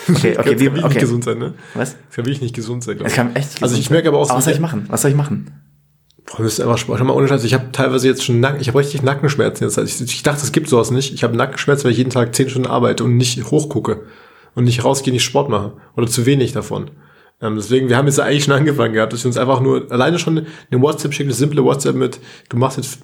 Okay, 0.08 0.17
okay, 0.17 0.35
das 0.35 0.44
kann 0.44 0.58
wirklich 0.58 0.73
nicht 0.73 0.85
okay. 0.85 0.99
gesund 0.99 1.23
sein, 1.25 1.38
ne? 1.38 1.55
Was? 1.75 1.93
Das 1.93 2.17
kann 2.17 2.25
wirklich 2.25 2.43
nicht 2.43 2.56
gesund 2.56 2.82
sein, 2.82 2.96
glaube 2.96 3.06
Es 3.06 3.12
ich. 3.12 3.17
kann 3.17 3.37
echt 3.37 3.62
Also 3.62 3.76
ich 3.76 3.88
merke 3.88 4.08
aber 4.08 4.19
auch 4.19 4.29
was 4.29 4.44
soll 4.44 4.53
ich 4.53 4.61
machen? 4.61 4.87
Was 4.88 5.03
soll 5.03 5.12
ich 5.12 5.17
machen? 5.17 5.69
Boah, 6.26 6.43
das 6.43 6.55
ist 6.55 6.61
einfach. 6.61 6.78
Schau 6.78 7.05
mal, 7.05 7.12
ohne 7.12 7.28
Scheiß, 7.28 7.44
ich 7.44 7.55
habe 7.55 7.72
teilweise 7.72 8.08
jetzt 8.08 8.25
schon 8.25 8.40
Nacken, 8.40 8.61
ich 8.61 8.69
habe 8.69 8.78
richtig 8.78 9.02
Nackenschmerzen 9.02 9.64
jetzt. 9.64 9.78
Ich, 9.78 10.00
ich 10.00 10.22
dachte, 10.22 10.43
es 10.43 10.52
gibt 10.52 10.69
sowas 10.69 10.90
nicht. 10.90 11.12
Ich 11.14 11.25
habe 11.25 11.37
Nackenschmerzen, 11.37 11.84
weil 11.84 11.93
ich 11.93 11.99
jeden 11.99 12.11
Tag 12.11 12.34
zehn 12.34 12.49
Stunden 12.49 12.69
arbeite 12.69 13.05
und 13.05 13.17
nicht 13.17 13.50
hochgucke 13.50 14.02
und 14.55 14.64
nicht 14.64 14.84
rausgehe, 14.84 15.12
nicht 15.12 15.25
Sport 15.25 15.49
mache 15.49 15.72
oder 15.96 16.06
zu 16.06 16.26
wenig 16.26 16.52
davon. 16.52 16.90
Ähm, 17.40 17.56
deswegen, 17.56 17.88
wir 17.88 17.96
haben 17.96 18.06
jetzt 18.06 18.20
eigentlich 18.20 18.44
schon 18.44 18.55
angefangen 18.55 18.93
gehabt, 18.93 19.12
dass 19.12 19.25
wir 19.25 19.28
uns 19.28 19.38
einfach 19.38 19.61
nur 19.61 19.90
alleine 19.90 20.19
schon 20.19 20.46
eine 20.70 20.82
WhatsApp 20.82 21.14
schicken, 21.14 21.31
eine 21.31 21.37
simple 21.37 21.64
WhatsApp 21.64 21.96
mit, 21.96 22.20
du 22.49 22.56
machst 22.56 22.76
jetzt 22.76 22.99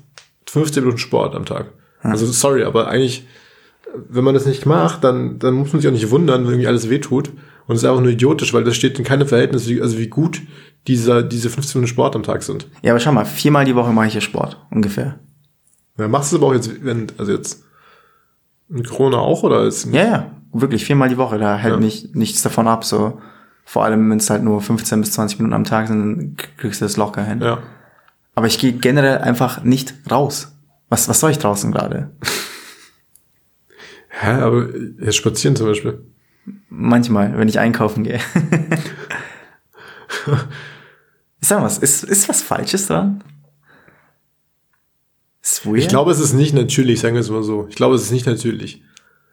15 0.51 0.83
Minuten 0.83 0.99
Sport 0.99 1.35
am 1.35 1.45
Tag. 1.45 1.73
Also 2.03 2.27
sorry, 2.27 2.65
aber 2.65 2.89
eigentlich, 2.89 3.27
wenn 4.09 4.25
man 4.25 4.35
das 4.35 4.47
nicht 4.47 4.67
macht, 4.67 5.05
dann, 5.05 5.39
dann 5.39 5.55
muss 5.55 5.73
man 5.73 5.81
sich 5.81 5.89
auch 5.89 5.95
nicht 5.95 6.11
wundern, 6.11 6.43
wenn 6.45 6.53
irgendwie 6.53 6.69
alles 6.69 6.91
wehtut. 6.91 7.31
Und 7.67 7.75
es 7.75 7.83
ist 7.83 7.89
einfach 7.89 8.03
nur 8.03 8.13
idiotisch, 8.13 8.55
weil 8.55 8.63
das 8.63 8.77
steht 8.77 8.99
in 8.99 9.05
keinem 9.05 9.27
Verhältnis, 9.27 9.69
wie, 9.69 9.81
also 9.81 9.99
wie 9.99 10.07
gut 10.07 10.41
dieser, 10.89 11.23
diese 11.23 11.51
15 11.51 11.81
Minuten 11.81 11.93
Sport 11.93 12.15
am 12.17 12.23
Tag 12.23 12.43
sind. 12.43 12.69
Ja, 12.83 12.93
aber 12.93 13.01
schau 13.01 13.13
mal, 13.13 13.25
viermal 13.25 13.65
die 13.65 13.75
Woche 13.75 13.93
mache 13.93 14.07
ich 14.09 14.15
ja 14.15 14.21
Sport, 14.21 14.65
ungefähr. 14.71 15.19
Ja, 15.99 16.09
machst 16.09 16.31
du 16.33 16.37
es 16.37 16.43
aber 16.43 16.51
auch 16.51 16.55
jetzt, 16.55 16.85
wenn, 16.85 17.07
also 17.19 17.33
jetzt 17.33 17.65
mit 18.69 18.89
Corona 18.89 19.19
auch 19.19 19.43
oder 19.43 19.65
ist 19.65 19.87
Ja, 19.93 20.05
ja, 20.05 20.31
wirklich 20.53 20.85
viermal 20.85 21.09
die 21.09 21.17
Woche. 21.17 21.39
Da 21.39 21.57
hält 21.57 21.75
Ja. 21.75 21.81
mich 21.81 22.11
nichts 22.15 22.43
davon 22.43 22.67
ab. 22.69 22.85
So 22.85 23.21
vor 23.65 23.85
allem, 23.85 24.11
wenn 24.11 24.19
es 24.19 24.29
halt 24.31 24.43
nur 24.43 24.61
15 24.61 25.01
bis 25.01 25.13
20 25.13 25.39
Minuten 25.39 25.55
am 25.55 25.65
Tag 25.65 25.89
sind, 25.89 25.99
dann 26.01 26.37
kriegst 26.57 26.81
du 26.81 26.85
das 26.85 26.97
locker 26.97 27.25
hin. 27.25 27.41
ja. 27.41 27.59
Aber 28.35 28.47
ich 28.49 28.59
gehe 28.59 28.73
generell 28.75 29.19
einfach 29.19 29.63
nicht 29.65 29.95
raus. 30.11 30.53
Was, 30.91 31.09
was 31.09 31.21
soll 31.21 31.31
ich 31.31 31.39
draußen 31.39 31.73
gerade? 31.73 32.11
Hä, 34.09 34.31
aber 34.33 34.69
jetzt 35.01 35.17
spazieren 35.17 35.57
zum 35.57 35.67
Beispiel. 35.67 36.05
Manchmal, 36.69 37.39
wenn 37.39 37.49
ich 37.49 37.59
einkaufen 37.59 38.05
gehe. 38.05 38.21
ich 41.47 41.49
sag 41.49 41.61
mal, 41.61 41.67
was, 41.67 41.79
ist, 41.79 42.03
ist 42.03 42.29
was 42.29 42.43
Falsches 42.43 42.89
dran? 42.89 43.23
Ich 45.77 45.87
glaube, 45.87 46.11
es 46.11 46.19
ist 46.19 46.33
nicht 46.33 46.53
natürlich, 46.53 46.99
sagen 46.99 47.15
wir 47.15 47.21
es 47.21 47.31
mal 47.31 47.45
so. 47.45 47.69
Ich 47.69 47.77
glaube, 47.77 47.95
es 47.95 48.03
ist 48.03 48.11
nicht 48.11 48.27
natürlich. 48.27 48.83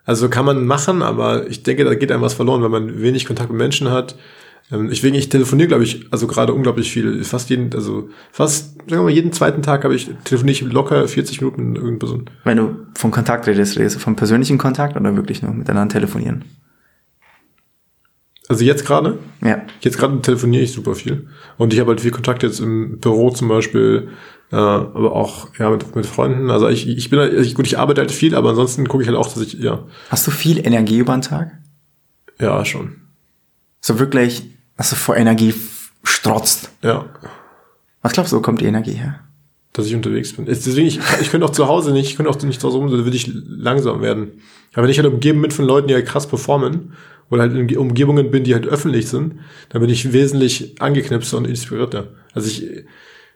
Also 0.06 0.30
kann 0.30 0.45
man 0.45 0.63
machen, 0.68 1.01
aber 1.01 1.48
ich 1.50 1.63
denke, 1.63 1.86
da 1.86 1.95
geht 1.95 2.12
einem 2.12 2.21
was 2.21 2.36
verloren, 2.36 2.62
wenn 2.62 2.69
man 2.69 3.01
wenig 3.01 3.25
Kontakt 3.25 3.50
mit 3.50 3.57
Menschen 3.57 3.89
hat. 3.89 4.15
Ähm, 4.71 4.89
Deswegen, 4.89 5.15
ich 5.15 5.30
telefoniere, 5.30 5.69
glaube 5.69 5.86
ich, 5.86 6.06
also 6.12 6.27
gerade 6.27 6.54
unglaublich 6.54 6.92
viel. 6.92 7.24
Fast 7.24 7.50
jeden, 7.50 7.74
also 7.74 8.10
fast, 8.31 8.75
sagen 8.75 8.89
wir 8.92 9.01
mal, 9.01 9.09
jeden 9.09 9.33
zweiten 9.33 9.63
Tag 9.63 9.83
habe 9.83 9.95
ich 9.95 10.12
telefoniere 10.24 10.68
ich 10.68 10.71
locker 10.71 11.07
40 11.07 11.42
Minuten 11.42 11.69
mit 11.69 11.77
irgendeiner 11.77 11.98
Person. 11.98 12.30
Wenn 12.44 12.57
du 12.57 12.75
von 12.94 13.09
Kontakt 13.09 13.48
redest, 13.48 13.80
redest 13.80 13.95
du 13.95 14.00
vom 14.00 14.16
persönlichen 14.16 14.59
Kontakt 14.59 14.95
oder 14.95 15.16
wirklich 15.16 15.42
nur 15.42 15.51
miteinander 15.51 15.92
telefonieren? 15.92 16.45
Also 18.54 18.66
jetzt 18.66 18.86
gerade, 18.86 19.18
Ja. 19.44 19.64
Jetzt 19.81 19.98
gerade 19.98 20.22
telefoniere 20.22 20.62
ich 20.64 20.72
super 20.74 20.94
viel. 20.94 21.28
Und 21.57 21.74
ich 21.74 21.80
habe 21.80 21.90
halt 21.90 22.02
viel 22.02 22.12
Kontakt 22.12 22.44
jetzt 22.44 22.60
im 22.60 23.00
Büro 23.00 23.31
zum 23.31 23.48
Beispiel, 23.48 24.10
äh, 24.52 24.56
aber 24.56 25.12
auch 25.14 25.48
ja 25.57 25.72
mit, 25.72 25.95
mit 25.95 26.06
Freunden. 26.06 26.52
Also 26.52 26.68
ich, 26.69 26.88
ich 26.88 27.10
bin 27.10 27.18
halt, 27.18 27.33
ich, 27.33 27.56
gut, 27.56 27.66
ich 27.66 27.80
arbeite 27.80 28.02
halt 28.02 28.12
viel, 28.12 28.36
aber 28.36 28.52
ansonsten 28.52 28.88
gucke 28.88 29.02
ich 29.02 29.10
halt 29.10 29.18
auch, 29.18 29.28
dass 29.28 29.42
ich, 29.42 29.54
ja, 29.54 29.80
Hast 30.10 30.28
du 30.28 30.31
viel 30.31 30.64
Energie 30.64 31.00
über 31.00 31.14
den 31.14 31.24
Tag? 31.24 31.52
ja, 32.40 32.64
schon. 32.64 32.98
So 33.81 33.98
wirklich, 33.98 34.44
dass 34.78 34.92
du 34.92 34.95
vor 34.95 35.18
Energie 35.18 35.56
strotzt. 36.04 36.69
Ja, 36.83 37.06
Was 38.04 38.14
glaubst 38.14 38.33
du, 38.33 38.38
wo 38.38 38.42
kommt 38.42 38.62
die 38.62 38.66
Energie 38.66 38.94
her? 38.94 39.19
dass 39.76 39.88
ich 39.88 39.95
unterwegs 39.95 40.31
bin. 40.33 40.45
Deswegen, 40.45 40.86
ich, 40.86 41.00
ich 41.19 41.31
könnte 41.31 41.48
auch 41.48 41.52
zu 41.52 41.68
Hause 41.68 41.94
nicht, 41.94 42.07
ich 42.07 42.16
könnte 42.16 42.30
auch 42.30 42.40
nicht 42.44 42.62
zu 42.62 42.68
Hause 42.68 42.78
rum, 42.78 42.92
dann 42.92 43.06
würde 43.06 43.18
ich 43.18 43.31
langsam 43.33 44.04
werden. 44.04 44.33
Aber 44.74 44.83
wenn 44.83 44.92
ich 44.92 45.00
halt 45.00 45.12
umgeben 45.12 45.42
bin 45.42 45.50
von 45.50 45.66
Leuten, 45.66 45.88
die 45.88 45.95
halt 45.95 46.06
krass 46.06 46.28
performen, 46.28 46.94
oder 47.33 47.44
halt 47.44 47.56
in 47.56 47.78
Umgebungen 47.78 48.31
bin, 48.31 48.44
die 48.44 48.54
halt 48.54 48.68
öffentlich 48.68 49.09
sind, 49.09 49.40
dann 49.69 49.81
bin 49.81 49.90
ich 49.90 50.13
wesentlich 50.13 50.80
angeknipster 50.80 51.37
und 51.37 51.47
inspirierter. 51.47 52.09
Also 52.33 52.47
ich, 52.47 52.85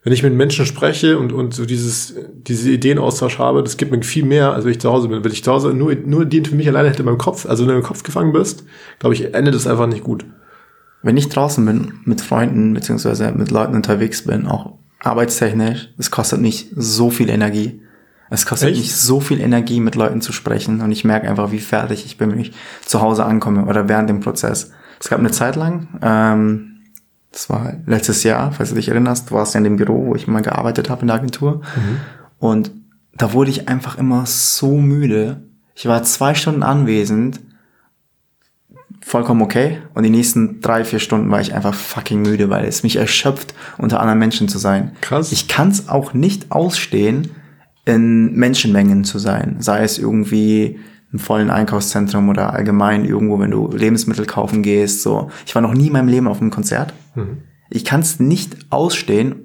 wenn 0.03 0.13
ich 0.13 0.23
mit 0.23 0.33
Menschen 0.33 0.65
spreche 0.65 1.17
und, 1.17 1.33
und 1.33 1.53
so 1.53 1.65
dieses, 1.65 2.15
diese 2.33 2.71
Ideenaustausch 2.71 3.39
habe, 3.39 3.63
das 3.63 3.75
gibt 3.75 3.91
mir 3.91 4.01
viel 4.03 4.23
mehr, 4.23 4.53
als 4.53 4.63
wenn 4.63 4.71
ich 4.71 4.79
zu 4.79 4.89
Hause 4.89 5.09
bin. 5.09 5.23
Wenn 5.23 5.31
ich 5.31 5.43
zu 5.43 5.51
Hause 5.51 5.73
nur, 5.73 5.95
nur 5.95 6.25
dient 6.25 6.47
für 6.47 6.55
mich 6.55 6.67
alleine 6.67 6.89
hätte 6.89 6.99
in 6.99 7.05
meinem 7.05 7.17
Kopf, 7.17 7.45
also 7.45 7.63
wenn 7.63 7.69
du 7.69 7.73
meinem 7.73 7.83
Kopf 7.83 8.03
gefangen 8.03 8.31
bist, 8.31 8.63
glaube 8.99 9.15
ich, 9.15 9.33
endet 9.33 9.55
das 9.55 9.67
einfach 9.67 9.87
nicht 9.87 10.03
gut. 10.03 10.25
Wenn 11.01 11.17
ich 11.17 11.29
draußen 11.29 11.65
bin, 11.65 11.93
mit 12.05 12.21
Freunden 12.21 12.73
beziehungsweise 12.73 13.31
mit 13.31 13.51
Leuten 13.51 13.75
unterwegs 13.75 14.23
bin, 14.23 14.45
auch 14.45 14.77
arbeitstechnisch, 14.99 15.89
es 15.97 16.11
kostet 16.11 16.39
mich 16.39 16.71
so 16.75 17.09
viel 17.09 17.29
Energie. 17.29 17.81
Es 18.29 18.45
kostet 18.45 18.69
Echt? 18.71 18.79
mich 18.79 18.95
so 18.95 19.19
viel 19.19 19.39
Energie, 19.39 19.79
mit 19.79 19.95
Leuten 19.95 20.21
zu 20.21 20.31
sprechen 20.31 20.81
und 20.81 20.91
ich 20.91 21.03
merke 21.03 21.29
einfach, 21.29 21.51
wie 21.51 21.59
fertig 21.59 22.05
ich 22.05 22.17
bin, 22.17 22.31
wenn 22.31 22.39
ich 22.39 22.53
zu 22.85 23.01
Hause 23.01 23.25
ankomme 23.25 23.65
oder 23.65 23.87
während 23.87 24.09
dem 24.09 24.19
Prozess. 24.19 24.71
Es 24.99 25.09
gab 25.09 25.19
eine 25.19 25.31
Zeit 25.31 25.55
lang, 25.55 25.87
ähm, 26.01 26.79
das 27.31 27.49
war 27.49 27.73
letztes 27.85 28.23
Jahr, 28.23 28.51
falls 28.51 28.69
du 28.69 28.75
dich 28.75 28.89
erinnerst, 28.89 29.29
du 29.29 29.35
warst 29.35 29.53
ja 29.53 29.59
in 29.59 29.63
dem 29.63 29.77
Büro, 29.77 30.07
wo 30.07 30.15
ich 30.15 30.27
mal 30.27 30.41
gearbeitet 30.41 30.89
habe 30.89 31.01
in 31.01 31.07
der 31.07 31.17
Agentur 31.17 31.61
und 32.39 32.71
da 33.13 33.33
wurde 33.33 33.49
ich 33.49 33.67
einfach 33.67 33.97
immer 33.97 34.25
so 34.25 34.77
müde. 34.77 35.43
Ich 35.73 35.87
war 35.87 36.03
zwei 36.03 36.35
Stunden 36.35 36.63
anwesend 36.63 37.39
vollkommen 39.07 39.41
okay. 39.41 39.79
Und 39.93 40.03
die 40.03 40.09
nächsten 40.09 40.59
drei, 40.61 40.83
vier 40.83 40.99
Stunden 40.99 41.31
war 41.31 41.39
ich 41.39 41.53
einfach 41.53 41.73
fucking 41.73 42.21
müde, 42.21 42.49
weil 42.49 42.65
es 42.65 42.83
mich 42.83 42.97
erschöpft, 42.97 43.53
unter 43.77 43.99
anderen 43.99 44.19
Menschen 44.19 44.49
zu 44.49 44.57
sein. 44.57 44.95
Krass. 45.01 45.31
Ich 45.31 45.47
kann 45.47 45.69
es 45.69 45.89
auch 45.89 46.13
nicht 46.13 46.51
ausstehen, 46.51 47.31
in 47.87 48.33
Menschenmengen 48.33 49.05
zu 49.05 49.17
sein. 49.17 49.57
Sei 49.59 49.83
es 49.83 49.97
irgendwie 49.97 50.77
im 51.13 51.19
vollen 51.19 51.49
Einkaufszentrum 51.49 52.27
oder 52.27 52.53
allgemein 52.53 53.05
irgendwo, 53.05 53.39
wenn 53.39 53.51
du 53.51 53.71
Lebensmittel 53.71 54.25
kaufen 54.25 54.61
gehst. 54.61 55.03
So, 55.03 55.31
ich 55.45 55.55
war 55.55 55.61
noch 55.61 55.73
nie 55.73 55.87
in 55.87 55.93
meinem 55.93 56.09
Leben 56.09 56.27
auf 56.27 56.41
einem 56.41 56.51
Konzert. 56.51 56.93
Mhm. 57.15 57.37
Ich 57.69 57.85
kann 57.85 58.01
es 58.01 58.19
nicht 58.19 58.57
ausstehen, 58.69 59.35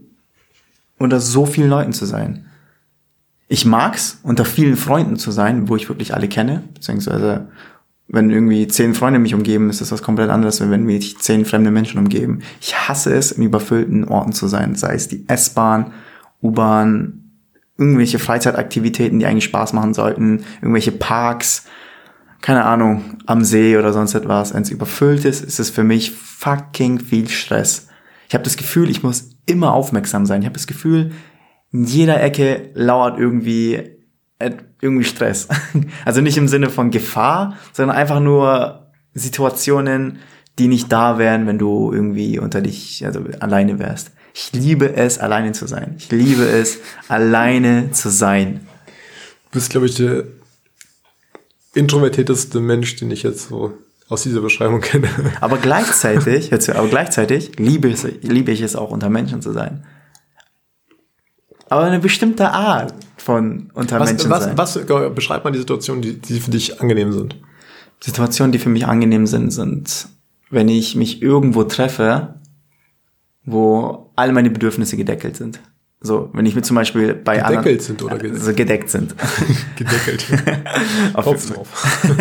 unter 0.98 1.20
so 1.20 1.46
vielen 1.46 1.70
Leuten 1.70 1.92
zu 1.92 2.04
sein. 2.04 2.46
Ich 3.46 3.64
mag's, 3.64 4.18
unter 4.24 4.44
vielen 4.44 4.76
Freunden 4.76 5.16
zu 5.16 5.30
sein, 5.30 5.68
wo 5.68 5.76
ich 5.76 5.88
wirklich 5.88 6.14
alle 6.14 6.28
kenne, 6.28 6.64
beziehungsweise 6.74 7.48
wenn 8.08 8.30
irgendwie 8.30 8.66
zehn 8.66 8.94
Freunde 8.94 9.20
mich 9.20 9.34
umgeben, 9.34 9.70
ist 9.70 9.80
das 9.80 9.92
was 9.92 10.02
komplett 10.02 10.30
anderes, 10.30 10.60
als 10.60 10.70
wenn 10.70 10.84
mich 10.84 11.18
zehn 11.18 11.44
fremde 11.44 11.70
Menschen 11.70 11.98
umgeben. 11.98 12.40
Ich 12.60 12.88
hasse 12.88 13.14
es, 13.14 13.30
in 13.30 13.42
überfüllten 13.44 14.04
Orten 14.04 14.32
zu 14.32 14.48
sein, 14.48 14.74
sei 14.74 14.94
es 14.94 15.08
die 15.08 15.24
S-Bahn, 15.28 15.92
U-Bahn, 16.42 17.21
irgendwelche 17.78 18.18
Freizeitaktivitäten, 18.18 19.18
die 19.18 19.26
eigentlich 19.26 19.44
Spaß 19.44 19.72
machen 19.72 19.94
sollten, 19.94 20.44
irgendwelche 20.60 20.92
Parks, 20.92 21.66
keine 22.40 22.64
Ahnung, 22.64 23.18
am 23.26 23.44
See 23.44 23.76
oder 23.76 23.92
sonst 23.92 24.14
etwas. 24.14 24.52
Wenn 24.54 24.62
es 24.62 24.70
überfüllt 24.70 25.24
ist, 25.24 25.44
ist 25.44 25.60
es 25.60 25.70
für 25.70 25.84
mich 25.84 26.12
fucking 26.12 27.00
viel 27.00 27.28
Stress. 27.28 27.88
Ich 28.28 28.34
habe 28.34 28.44
das 28.44 28.56
Gefühl, 28.56 28.90
ich 28.90 29.02
muss 29.02 29.30
immer 29.46 29.72
aufmerksam 29.72 30.26
sein. 30.26 30.42
Ich 30.42 30.46
habe 30.46 30.54
das 30.54 30.66
Gefühl, 30.66 31.12
in 31.70 31.84
jeder 31.84 32.22
Ecke 32.22 32.70
lauert 32.74 33.18
irgendwie 33.18 33.92
irgendwie 34.80 35.04
Stress. 35.04 35.48
Also 36.04 36.20
nicht 36.20 36.36
im 36.36 36.48
Sinne 36.48 36.68
von 36.68 36.90
Gefahr, 36.90 37.56
sondern 37.72 37.96
einfach 37.96 38.20
nur 38.20 38.90
Situationen, 39.14 40.18
die 40.58 40.68
nicht 40.68 40.92
da 40.92 41.18
wären, 41.18 41.46
wenn 41.46 41.58
du 41.58 41.92
irgendwie 41.92 42.38
unter 42.38 42.60
dich, 42.60 43.04
also 43.06 43.24
alleine 43.40 43.78
wärst. 43.78 44.12
Ich 44.34 44.52
liebe 44.52 44.94
es, 44.94 45.18
alleine 45.18 45.52
zu 45.52 45.66
sein. 45.66 45.94
Ich 45.98 46.10
liebe 46.10 46.44
es, 46.44 46.78
alleine 47.08 47.90
zu 47.92 48.10
sein. 48.10 48.66
Du 49.50 49.58
bist, 49.58 49.70
glaube 49.70 49.86
ich, 49.86 49.94
der 49.96 50.24
introvertierteste 51.74 52.60
Mensch, 52.60 52.96
den 52.96 53.10
ich 53.10 53.22
jetzt 53.22 53.48
so 53.48 53.74
aus 54.08 54.22
dieser 54.22 54.40
Beschreibung 54.40 54.80
kenne. 54.80 55.08
Aber 55.40 55.58
gleichzeitig, 55.58 56.50
jetzt, 56.50 56.68
aber 56.68 56.88
gleichzeitig 56.88 57.58
liebe, 57.58 57.90
es, 57.90 58.02
liebe 58.20 58.52
ich 58.52 58.60
es 58.60 58.76
auch, 58.76 58.90
unter 58.90 59.08
Menschen 59.08 59.40
zu 59.40 59.52
sein. 59.52 59.84
Aber 61.70 61.84
eine 61.84 62.00
bestimmte 62.00 62.50
Art 62.50 62.92
von 63.16 63.70
unter 63.72 63.98
was, 63.98 64.10
Menschen 64.10 64.30
was, 64.30 64.44
sein. 64.44 64.58
Was, 64.58 64.78
beschreibt 65.14 65.44
mal 65.44 65.50
die 65.50 65.58
Situationen, 65.58 66.02
die, 66.02 66.18
die 66.18 66.40
für 66.40 66.50
dich 66.50 66.82
angenehm 66.82 67.12
sind? 67.12 67.36
Situationen, 68.00 68.52
die 68.52 68.58
für 68.58 68.68
mich 68.68 68.86
angenehm 68.86 69.26
sind, 69.26 69.50
sind, 69.50 70.08
wenn 70.50 70.68
ich 70.68 70.96
mich 70.96 71.22
irgendwo 71.22 71.64
treffe, 71.64 72.34
wo 73.44 74.10
alle 74.16 74.32
meine 74.32 74.50
Bedürfnisse 74.50 74.96
gedeckelt 74.96 75.36
sind. 75.36 75.60
So, 76.00 76.30
wenn 76.32 76.46
ich 76.46 76.54
mir 76.56 76.62
zum 76.62 76.74
Beispiel 76.74 77.14
bei 77.14 77.36
gedeckelt 77.36 77.58
anderen, 77.58 77.80
sind 77.80 78.02
oder 78.02 78.16
gedeckt? 78.16 78.34
Also 78.34 78.54
gedeckt 78.54 78.90
sind. 78.90 79.14
gedeckelt. 79.76 80.26
Auf 81.14 81.24
Kopf 81.24 81.48
drauf. 81.52 81.68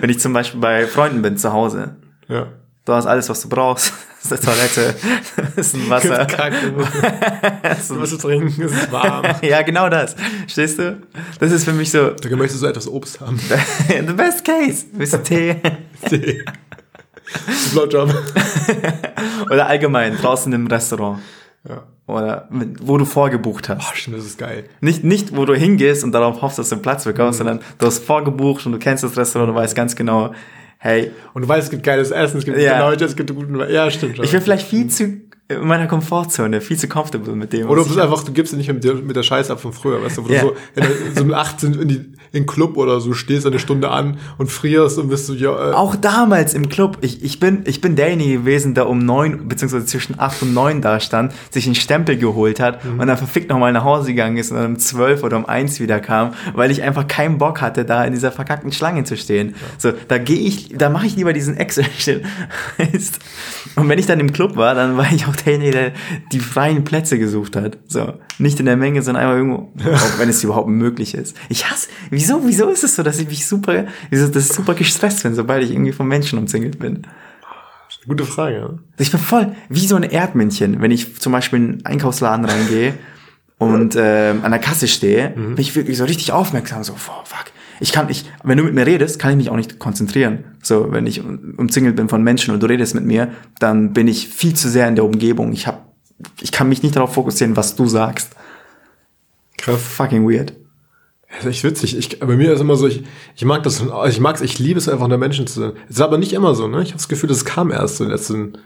wenn 0.00 0.08
ich 0.08 0.18
zum 0.18 0.32
Beispiel 0.32 0.60
bei 0.60 0.86
Freunden 0.86 1.20
bin 1.20 1.36
zu 1.36 1.52
Hause. 1.52 1.96
Ja. 2.28 2.46
Du 2.86 2.92
hast 2.92 3.06
alles, 3.06 3.28
was 3.28 3.42
du 3.42 3.48
brauchst. 3.48 3.92
Das 4.22 4.40
ist 4.40 4.48
eine 4.48 4.56
Toilette, 4.56 4.94
das 5.54 5.66
ist 5.66 5.74
ein 5.74 5.90
Wasser. 5.90 6.24
Kacke. 6.24 6.72
Du 7.88 7.94
musst 7.94 8.20
trinken, 8.22 8.62
es 8.62 8.72
ist 8.72 8.90
warm. 8.90 9.26
ja, 9.42 9.60
genau 9.60 9.90
das. 9.90 10.16
Stehst 10.46 10.78
du? 10.78 10.98
Das 11.38 11.52
ist 11.52 11.64
für 11.64 11.74
mich 11.74 11.90
so. 11.90 12.10
Da 12.10 12.30
möchtest 12.30 12.54
du 12.54 12.60
so 12.60 12.66
etwas 12.66 12.88
Obst 12.88 13.20
haben. 13.20 13.38
The 13.88 14.12
best 14.14 14.42
case. 14.42 14.86
Bisschen 14.92 15.24
Tee. 15.24 15.56
Tee. 16.08 16.42
Blowjob. 17.72 18.14
Oder 19.50 19.66
allgemein, 19.66 20.16
draußen 20.16 20.52
im 20.52 20.66
Restaurant. 20.66 21.20
Ja. 21.68 21.84
Oder 22.06 22.48
wo 22.80 22.98
du 22.98 23.06
vorgebucht 23.06 23.68
hast. 23.70 23.80
Oh, 23.80 23.94
stimmt, 23.94 24.18
das 24.18 24.26
ist 24.26 24.38
geil. 24.38 24.64
Nicht, 24.80 25.04
nicht, 25.04 25.34
wo 25.34 25.46
du 25.46 25.54
hingehst 25.54 26.04
und 26.04 26.12
darauf 26.12 26.42
hoffst, 26.42 26.58
dass 26.58 26.68
du 26.68 26.74
einen 26.74 26.82
Platz 26.82 27.04
bekommst, 27.04 27.40
mhm. 27.40 27.46
sondern 27.46 27.64
du 27.78 27.86
hast 27.86 28.04
vorgebucht 28.04 28.66
und 28.66 28.72
du 28.72 28.78
kennst 28.78 29.04
das 29.04 29.16
Restaurant, 29.16 29.50
du 29.50 29.54
weißt 29.54 29.74
ganz 29.74 29.96
genau, 29.96 30.34
hey. 30.78 31.12
Und 31.32 31.42
du 31.42 31.48
weißt, 31.48 31.64
es 31.64 31.70
gibt 31.70 31.82
geiles 31.82 32.10
Essen, 32.10 32.38
es 32.38 32.44
gibt 32.44 32.58
ja. 32.58 32.72
gute 32.74 32.90
Leute, 32.90 33.04
es 33.06 33.16
gibt 33.16 33.34
guten, 33.34 33.58
ja, 33.70 33.90
stimmt 33.90 34.16
schon. 34.16 34.24
Ich 34.24 34.32
bin 34.32 34.42
vielleicht 34.42 34.66
viel 34.66 34.88
zu 34.88 35.22
in 35.48 35.66
meiner 35.66 35.86
Komfortzone, 35.86 36.60
viel 36.60 36.78
zu 36.78 36.88
comfortable 36.88 37.34
mit 37.36 37.52
dem. 37.52 37.68
Oder 37.68 37.82
du 37.82 37.88
bist 37.88 37.98
einfach, 37.98 38.22
du 38.24 38.32
gibst 38.32 38.54
nicht 38.54 38.72
mit, 38.72 38.82
der, 38.82 38.94
mit 38.94 39.14
der 39.14 39.22
Scheiße 39.22 39.52
ab 39.52 39.60
von 39.60 39.72
früher, 39.72 40.02
weißt 40.02 40.18
du, 40.18 40.24
wo 40.24 40.30
yeah. 40.30 40.42
du 40.42 40.48
so, 40.48 40.54
in, 40.74 41.16
so 41.16 41.22
um 41.22 41.34
18 41.34 41.74
in 41.74 41.88
die, 41.88 42.12
in 42.34 42.46
Club 42.46 42.76
oder 42.76 43.00
so 43.00 43.12
stehst 43.12 43.46
eine 43.46 43.58
Stunde 43.58 43.90
an 43.90 44.18
und 44.38 44.50
frierst 44.50 44.98
und 44.98 45.08
bist 45.08 45.26
so, 45.26 45.34
ja, 45.34 45.70
äh. 45.70 45.72
Auch 45.72 45.94
damals 45.94 46.52
im 46.52 46.68
Club, 46.68 46.98
ich, 47.00 47.22
ich 47.22 47.38
bin, 47.38 47.62
ich 47.66 47.80
bin 47.80 47.96
derjenige 47.96 48.38
gewesen, 48.38 48.74
der 48.74 48.88
um 48.88 48.98
neun, 48.98 49.48
beziehungsweise 49.48 49.86
zwischen 49.86 50.18
acht 50.18 50.42
und 50.42 50.52
neun 50.52 50.82
da 50.82 50.98
stand, 50.98 51.32
sich 51.50 51.66
einen 51.66 51.76
Stempel 51.76 52.16
geholt 52.16 52.58
hat 52.58 52.84
mhm. 52.84 53.00
und 53.00 53.06
dann 53.06 53.16
verfickt 53.16 53.50
nochmal 53.50 53.72
nach 53.72 53.84
Hause 53.84 54.08
gegangen 54.08 54.36
ist 54.36 54.50
und 54.50 54.56
dann 54.56 54.66
um 54.72 54.78
zwölf 54.78 55.22
oder 55.22 55.36
um 55.36 55.46
eins 55.46 55.78
wieder 55.78 56.00
kam, 56.00 56.34
weil 56.54 56.70
ich 56.70 56.82
einfach 56.82 57.06
keinen 57.06 57.38
Bock 57.38 57.60
hatte, 57.60 57.84
da 57.84 58.04
in 58.04 58.12
dieser 58.12 58.32
verkackten 58.32 58.72
Schlange 58.72 59.04
zu 59.04 59.16
stehen. 59.16 59.50
Ja. 59.50 59.54
So, 59.78 59.92
da 60.08 60.18
gehe 60.18 60.40
ich, 60.40 60.74
da 60.76 60.90
mache 60.90 61.06
ich 61.06 61.16
lieber 61.16 61.32
diesen 61.32 61.56
Excel-Shit. 61.56 62.24
und 63.76 63.88
wenn 63.88 63.98
ich 63.98 64.06
dann 64.06 64.18
im 64.18 64.32
Club 64.32 64.56
war, 64.56 64.74
dann 64.74 64.96
war 64.96 65.12
ich 65.12 65.26
auch 65.26 65.36
derjenige, 65.36 65.70
der 65.70 65.92
die 66.32 66.40
freien 66.40 66.82
Plätze 66.82 67.18
gesucht 67.18 67.54
hat. 67.54 67.78
So, 67.86 68.14
nicht 68.38 68.60
in 68.60 68.66
der 68.66 68.76
Menge, 68.76 69.02
sondern 69.02 69.22
einmal 69.22 69.38
irgendwo, 69.38 69.72
auch 69.90 70.18
wenn 70.18 70.28
es 70.28 70.42
überhaupt 70.42 70.68
möglich 70.68 71.14
ist. 71.14 71.36
Ich 71.48 71.70
hasse, 71.70 71.88
wieso, 72.10 72.46
wieso 72.46 72.68
ist 72.68 72.84
es 72.84 72.96
so, 72.96 73.02
dass 73.02 73.18
ich 73.18 73.28
mich 73.28 73.46
super, 73.46 73.86
wieso, 74.10 74.28
dass 74.28 74.50
ich 74.50 74.52
super 74.52 74.74
gestresst 74.74 75.22
bin, 75.22 75.34
sobald 75.34 75.62
ich 75.64 75.70
irgendwie 75.70 75.92
von 75.92 76.06
Menschen 76.06 76.38
umzingelt 76.38 76.78
bin? 76.78 77.06
Gute 78.06 78.24
Frage. 78.24 78.78
Ich 78.98 79.10
bin 79.10 79.20
voll 79.20 79.54
wie 79.68 79.86
so 79.86 79.96
ein 79.96 80.02
Erdmännchen, 80.02 80.82
wenn 80.82 80.90
ich 80.90 81.18
zum 81.20 81.32
Beispiel 81.32 81.58
in 81.58 81.64
einen 81.64 81.86
Einkaufsladen 81.86 82.44
reingehe 82.44 82.94
und 83.58 83.96
äh, 83.96 84.34
an 84.42 84.50
der 84.50 84.60
Kasse 84.60 84.88
stehe, 84.88 85.30
mhm. 85.30 85.54
bin 85.54 85.58
ich 85.58 85.74
wirklich 85.74 85.96
so 85.96 86.04
richtig 86.04 86.32
aufmerksam, 86.32 86.84
so, 86.84 86.92
oh, 86.92 87.24
fuck. 87.24 87.46
Ich 87.80 87.92
kann, 87.92 88.08
ich, 88.08 88.24
wenn 88.42 88.58
du 88.58 88.64
mit 88.64 88.74
mir 88.74 88.86
redest, 88.86 89.18
kann 89.18 89.32
ich 89.32 89.36
mich 89.36 89.50
auch 89.50 89.56
nicht 89.56 89.78
konzentrieren. 89.78 90.44
So, 90.62 90.92
wenn 90.92 91.06
ich 91.06 91.22
umzingelt 91.24 91.96
bin 91.96 92.08
von 92.08 92.22
Menschen 92.22 92.54
und 92.54 92.62
du 92.62 92.66
redest 92.66 92.94
mit 92.94 93.04
mir, 93.04 93.32
dann 93.58 93.92
bin 93.92 94.06
ich 94.06 94.28
viel 94.28 94.54
zu 94.54 94.68
sehr 94.68 94.86
in 94.86 94.94
der 94.94 95.04
Umgebung. 95.04 95.52
Ich 95.52 95.66
hab, 95.66 95.93
ich 96.40 96.52
kann 96.52 96.68
mich 96.68 96.82
nicht 96.82 96.96
darauf 96.96 97.14
fokussieren, 97.14 97.56
was 97.56 97.76
du 97.76 97.86
sagst. 97.86 98.34
Krass. 99.58 99.80
Fucking 99.80 100.28
weird. 100.28 100.54
Das 101.28 101.40
ist 101.40 101.46
echt 101.46 101.64
witzig. 101.64 101.98
Ich, 101.98 102.20
bei 102.20 102.36
mir 102.36 102.52
ist 102.52 102.60
immer 102.60 102.76
so, 102.76 102.86
ich, 102.86 103.02
ich 103.34 103.44
mag 103.44 103.62
das, 103.64 103.82
ich 104.08 104.20
mag's, 104.20 104.40
ich 104.40 104.58
liebe 104.58 104.78
es 104.78 104.88
einfach 104.88 105.04
unter 105.04 105.18
Menschen 105.18 105.46
zu 105.46 105.60
sein. 105.60 105.72
Es 105.88 105.96
ist 105.96 106.00
aber 106.00 106.18
nicht 106.18 106.32
immer 106.32 106.54
so, 106.54 106.68
ne? 106.68 106.82
Ich 106.82 106.90
habe 106.90 106.98
das 106.98 107.08
Gefühl, 107.08 107.28
das 107.28 107.44
kam 107.44 107.70
erst 107.72 108.00
in 108.00 108.06
den 108.06 108.12
letzten 108.12 108.58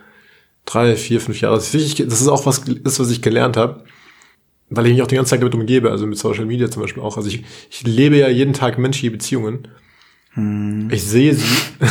drei, 0.66 0.96
vier, 0.96 1.20
fünf 1.20 1.40
Jahren. 1.40 1.54
Das 1.54 1.68
ist, 1.68 1.74
wichtig, 1.74 2.08
das 2.08 2.20
ist 2.20 2.28
auch 2.28 2.44
was, 2.44 2.58
ist, 2.58 3.00
was 3.00 3.10
ich 3.10 3.22
gelernt 3.22 3.56
habe 3.56 3.84
weil 4.70 4.86
ich 4.86 4.92
mich 4.92 5.02
auch 5.02 5.06
die 5.06 5.16
ganze 5.16 5.30
Zeit 5.30 5.40
damit 5.40 5.54
umgebe, 5.54 5.90
also 5.90 6.06
mit 6.06 6.18
Social 6.18 6.44
Media 6.44 6.70
zum 6.70 6.82
Beispiel 6.82 7.02
auch. 7.02 7.16
Also 7.16 7.28
ich, 7.28 7.44
ich 7.70 7.86
lebe 7.86 8.16
ja 8.16 8.28
jeden 8.28 8.52
Tag 8.52 8.78
menschliche 8.78 9.10
Beziehungen. 9.10 9.68
Hm. 10.34 10.88
Ich 10.90 11.04
sehe 11.04 11.34
sie. 11.34 11.44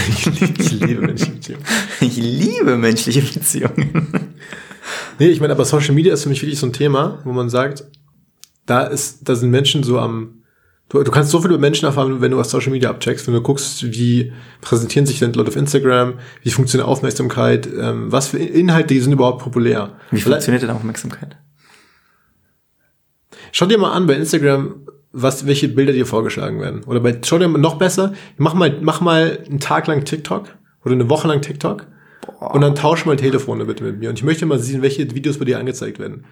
ich, 0.10 0.28
ich 0.60 0.72
liebe 0.72 1.02
menschliche 1.02 1.32
Beziehungen. 1.34 1.66
Ich 2.02 2.18
liebe 2.18 2.78
menschliche 2.78 3.22
Beziehungen. 3.22 4.36
Nee, 5.20 5.28
ich 5.28 5.40
meine, 5.40 5.54
aber 5.54 5.66
Social 5.66 5.94
Media 5.94 6.14
ist 6.14 6.24
für 6.24 6.30
mich 6.30 6.42
wirklich 6.42 6.60
so 6.60 6.68
ein 6.68 6.74
Thema, 6.74 7.20
wo 7.24 7.32
man 7.32 7.50
sagt, 7.50 7.86
da 8.66 8.84
ist, 8.84 9.28
da 9.28 9.36
sind 9.36 9.50
Menschen 9.50 9.84
so 9.84 10.00
am, 10.00 10.38
Du, 10.90 11.04
du 11.04 11.12
kannst 11.12 11.32
so 11.32 11.42
viel 11.42 11.50
über 11.50 11.60
Menschen 11.60 11.86
erfahren, 11.86 12.22
wenn 12.22 12.32
du 12.32 12.40
auf 12.40 12.46
Social 12.46 12.72
Media 12.72 12.90
abcheckst, 12.90 13.28
wenn 13.28 13.34
du 13.34 13.42
guckst, 13.42 13.84
wie 13.92 14.32
präsentieren 14.62 15.06
sich 15.06 15.20
denn 15.20 15.34
Leute 15.34 15.50
auf 15.50 15.58
Instagram, 15.58 16.14
wie 16.44 16.50
funktioniert 16.50 16.88
Aufmerksamkeit, 16.88 17.68
ähm, 17.68 18.10
was 18.10 18.30
für 18.30 18.38
Inhalte 18.38 19.00
sind 19.02 19.12
überhaupt 19.12 19.44
populär. 19.44 19.98
Wie 20.12 20.22
funktioniert 20.22 20.64
denn 20.64 20.70
Aufmerksamkeit? 20.70 21.36
Schau 23.52 23.66
dir 23.66 23.78
mal 23.78 23.92
an 23.92 24.08
bei 24.08 24.14
Instagram, 24.14 24.88
was, 25.12 25.46
welche 25.46 25.68
Bilder 25.68 25.92
dir 25.92 26.06
vorgeschlagen 26.06 26.62
werden. 26.62 26.84
Oder 26.86 27.02
bei, 27.02 27.20
schau 27.26 27.38
dir 27.38 27.50
mal 27.50 27.60
noch 27.60 27.78
besser, 27.78 28.14
mach 28.38 28.54
mal, 28.54 28.78
mach 28.82 29.02
mal 29.02 29.40
einen 29.46 29.60
Tag 29.60 29.88
lang 29.88 30.06
TikTok 30.06 30.56
oder 30.86 30.94
eine 30.94 31.10
Woche 31.10 31.28
lang 31.28 31.42
TikTok. 31.42 31.86
Und 32.40 32.62
dann 32.62 32.76
tausch 32.76 33.06
mal 33.06 33.16
Telefone 33.16 33.66
bitte 33.66 33.84
mit 33.84 34.00
mir. 34.00 34.10
Und 34.10 34.20
ich 34.20 34.24
möchte 34.24 34.46
mal 34.46 34.60
sehen, 34.60 34.82
welche 34.82 35.14
Videos 35.14 35.38
bei 35.38 35.46
dir 35.46 35.60
angezeigt 35.60 36.00
werden. 36.00 36.26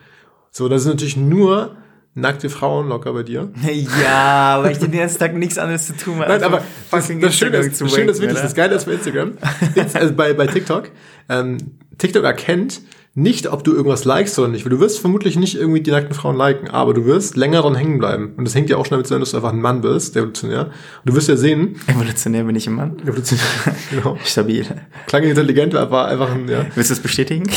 So, 0.51 0.69
das 0.69 0.83
sind 0.83 0.93
natürlich 0.93 1.17
nur 1.17 1.75
nackte 2.13 2.49
Frauen 2.49 2.87
locker 2.87 3.13
bei 3.13 3.23
dir. 3.23 3.51
Ja, 4.01 4.59
weil 4.61 4.71
ich 4.71 4.79
den 4.79 4.91
ganzen 4.91 5.19
Tag 5.19 5.35
nichts 5.35 5.57
anderes 5.57 5.87
zu 5.87 5.97
tun 5.97 6.19
habe. 6.19 6.29
Nein, 6.29 6.43
aber 6.43 6.61
das, 6.91 7.07
das 7.07 7.35
Schöne 7.35 7.57
ist, 7.57 7.81
das 7.81 7.93
Schöne 7.93 8.11
ist 8.11 8.21
wirklich, 8.21 8.41
das 8.41 8.55
Geile 8.55 8.75
ist 8.75 8.85
bei 8.85 8.93
Instagram, 8.93 9.33
also 9.93 10.13
bei, 10.13 10.33
bei 10.33 10.47
TikTok, 10.47 10.91
ähm, 11.29 11.57
TikTok 11.97 12.23
erkennt, 12.23 12.81
nicht, 13.17 13.47
ob 13.47 13.63
du 13.63 13.73
irgendwas 13.73 14.03
likest 14.03 14.37
oder 14.37 14.49
nicht, 14.49 14.65
weil 14.65 14.71
du 14.71 14.81
wirst 14.81 14.99
vermutlich 14.99 15.37
nicht 15.37 15.55
irgendwie 15.55 15.79
die 15.79 15.89
nackten 15.89 16.13
Frauen 16.13 16.35
liken, 16.35 16.69
aber 16.69 16.93
du 16.93 17.05
wirst 17.05 17.37
länger 17.37 17.61
dran 17.61 17.73
hängen 17.73 17.97
bleiben. 17.97 18.33
Und 18.35 18.43
das 18.43 18.53
hängt 18.53 18.69
ja 18.69 18.75
auch 18.75 18.85
schnell 18.85 18.97
mit 18.97 19.07
zusammen, 19.07 19.21
dass 19.21 19.31
du 19.31 19.37
einfach 19.37 19.53
ein 19.53 19.61
Mann 19.61 19.79
bist, 19.79 20.15
der 20.15 20.23
evolutionär. 20.23 20.65
Und 20.65 20.73
du 21.05 21.15
wirst 21.15 21.29
ja 21.29 21.37
sehen. 21.37 21.79
Evolutionär 21.87 22.43
bin 22.43 22.57
ich 22.57 22.67
ein 22.67 22.73
Mann. 22.73 22.99
Evolutionär, 22.99 23.45
genau. 23.89 24.17
Stabil. 24.25 24.65
Klang 25.07 25.23
intelligent, 25.23 25.75
aber 25.75 26.07
einfach 26.07 26.29
ein, 26.29 26.49
ja. 26.49 26.65
Willst 26.75 26.89
du 26.89 26.95
das 26.95 27.01
bestätigen? 27.01 27.49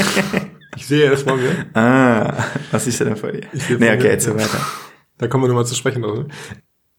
ich 0.76 0.86
sehe 0.86 1.08
das 1.08 1.22
vor 1.22 1.36
mir. 1.36 1.66
Ah, 1.72 2.44
was 2.72 2.88
ist 2.88 2.98
denn 2.98 3.14
vor 3.14 3.30
dir? 3.30 3.46
Nee, 3.52 3.94
okay, 3.94 4.08
jetzt 4.08 4.24
so 4.24 4.34
weiter. 4.34 4.60
Da 5.18 5.28
kommen 5.28 5.44
wir 5.44 5.48
nochmal 5.48 5.66
zu 5.66 5.76
sprechen. 5.76 6.04
Also 6.04 6.26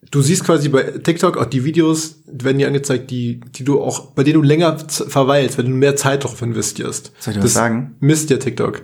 du 0.10 0.22
siehst 0.22 0.43
quasi 0.43 0.70
bei 0.70 0.84
TikTok 0.84 1.38
auch 1.38 1.46
die 1.46 1.63
Videos, 1.63 2.22
werden 2.25 2.58
dir 2.58 2.67
angezeigt, 2.67 3.12
die, 3.12 3.39
die 3.39 3.63
du 3.63 3.81
auch, 3.81 4.12
bei 4.12 4.24
denen 4.24 4.41
du 4.41 4.41
länger 4.41 4.77
verweilst, 4.79 5.58
wenn 5.58 5.67
du 5.67 5.72
mehr 5.72 5.96
Zeit 5.96 6.24
darauf 6.24 6.41
investierst. 6.41 7.12
Soll 7.20 7.34
ich 7.34 7.38
das 7.38 7.46
was 7.46 7.53
sagen? 7.53 7.96
Misst 8.00 8.29
ja 8.29 8.38
TikTok. 8.38 8.81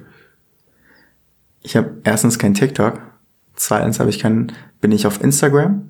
Ich 1.64 1.76
habe 1.76 1.98
erstens 2.04 2.38
kein 2.38 2.54
TikTok. 2.54 3.02
Zweitens 3.56 4.00
habe 4.00 4.10
ich 4.10 4.20
kein 4.20 4.52
bin 4.80 4.92
ich 4.92 5.08
auf 5.08 5.22
Instagram, 5.22 5.90